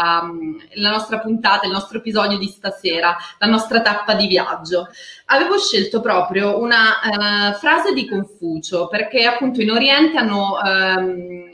la 0.74 0.90
nostra, 0.90 1.20
puntata, 1.20 1.66
il 1.66 1.72
nostro 1.72 2.00
episodio 2.00 2.38
di 2.38 2.48
stasera, 2.48 3.16
la 3.38 3.48
nostra 3.48 3.82
tappa 3.82 4.14
di 4.14 4.28
viaggio. 4.28 4.90
Avevo 5.28 5.58
scelto 5.58 6.02
proprio 6.02 6.60
una 6.60 7.00
uh, 7.02 7.58
frase 7.58 7.94
di 7.94 8.06
Confucio, 8.06 8.90
perché 8.90 9.24
appunto 9.24 9.62
in 9.62 9.72
Oriente 9.72 10.18
hanno 10.18 10.58
um, 10.62 11.50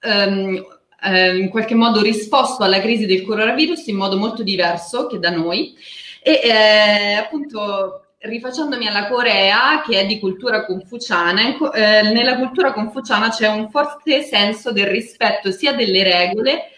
um, 0.00 0.66
eh, 1.02 1.36
in 1.36 1.48
qualche 1.48 1.74
modo 1.74 2.00
risposto 2.00 2.62
alla 2.62 2.80
crisi 2.80 3.06
del 3.06 3.22
coronavirus 3.22 3.86
in 3.86 3.96
modo 3.96 4.16
molto 4.16 4.42
diverso 4.42 5.06
che 5.06 5.18
da 5.18 5.30
noi 5.30 5.74
e 6.22 6.40
eh, 6.42 7.14
appunto 7.14 8.02
rifacendomi 8.18 8.86
alla 8.86 9.08
Corea 9.08 9.82
che 9.84 10.00
è 10.00 10.06
di 10.06 10.20
cultura 10.20 10.64
confuciana, 10.64 11.72
eh, 11.72 12.02
nella 12.12 12.36
cultura 12.36 12.72
confuciana 12.72 13.30
c'è 13.30 13.48
un 13.48 13.68
forte 13.70 14.22
senso 14.22 14.72
del 14.72 14.86
rispetto 14.86 15.50
sia 15.50 15.72
delle 15.72 16.04
regole 16.04 16.70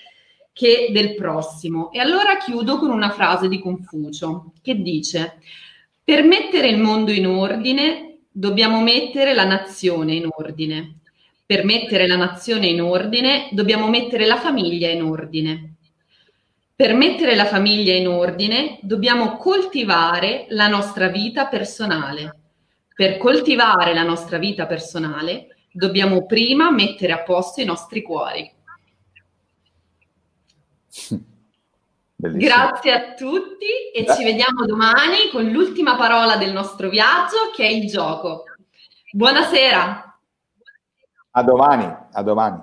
che 0.53 0.89
del 0.91 1.15
prossimo. 1.15 1.91
E 1.93 1.99
allora 1.99 2.39
chiudo 2.39 2.79
con 2.79 2.91
una 2.91 3.11
frase 3.11 3.49
di 3.49 3.61
Confucio 3.61 4.53
che 4.63 4.81
dice 4.81 5.39
per 6.03 6.23
mettere 6.23 6.69
il 6.69 6.79
mondo 6.79 7.11
in 7.11 7.27
ordine 7.27 8.19
dobbiamo 8.31 8.81
mettere 8.81 9.35
la 9.35 9.45
nazione 9.45 10.15
in 10.15 10.29
ordine 10.31 11.01
per 11.47 11.65
mettere 11.65 12.07
la 12.07 12.17
nazione 12.17 12.69
in 12.69 12.81
ordine 12.81 13.49
dobbiamo 13.53 13.89
mettere 13.89 14.27
la 14.27 14.39
famiglia 14.39 14.89
in 14.89 15.03
ordine. 15.03 15.75
Per 16.75 16.95
mettere 16.95 17.35
la 17.35 17.45
famiglia 17.45 17.95
in 17.95 18.09
ordine 18.09 18.79
dobbiamo 18.81 19.37
coltivare 19.37 20.47
la 20.49 20.69
nostra 20.69 21.09
vita 21.09 21.47
personale. 21.47 22.39
Per 22.95 23.19
coltivare 23.19 23.93
la 23.93 24.05
nostra 24.05 24.39
vita 24.39 24.67
personale 24.67 25.57
dobbiamo 25.71 26.25
prima 26.25 26.71
mettere 26.71 27.13
a 27.13 27.23
posto 27.23 27.61
i 27.61 27.65
nostri 27.65 28.01
cuori. 28.03 28.51
Bellissimo. 32.17 32.55
Grazie 32.55 32.93
a 32.93 33.13
tutti 33.15 33.67
e 33.93 34.05
Beh. 34.05 34.15
ci 34.15 34.25
vediamo 34.25 34.65
domani 34.65 35.29
con 35.31 35.45
l'ultima 35.45 35.97
parola 35.97 36.37
del 36.37 36.53
nostro 36.53 36.89
viaggio 36.89 37.51
che 37.55 37.67
è 37.67 37.71
il 37.71 37.87
gioco. 37.87 38.45
Buonasera. 39.11 40.14
A 41.37 41.43
domani, 41.43 41.97
a 42.13 42.23
domani. 42.23 42.63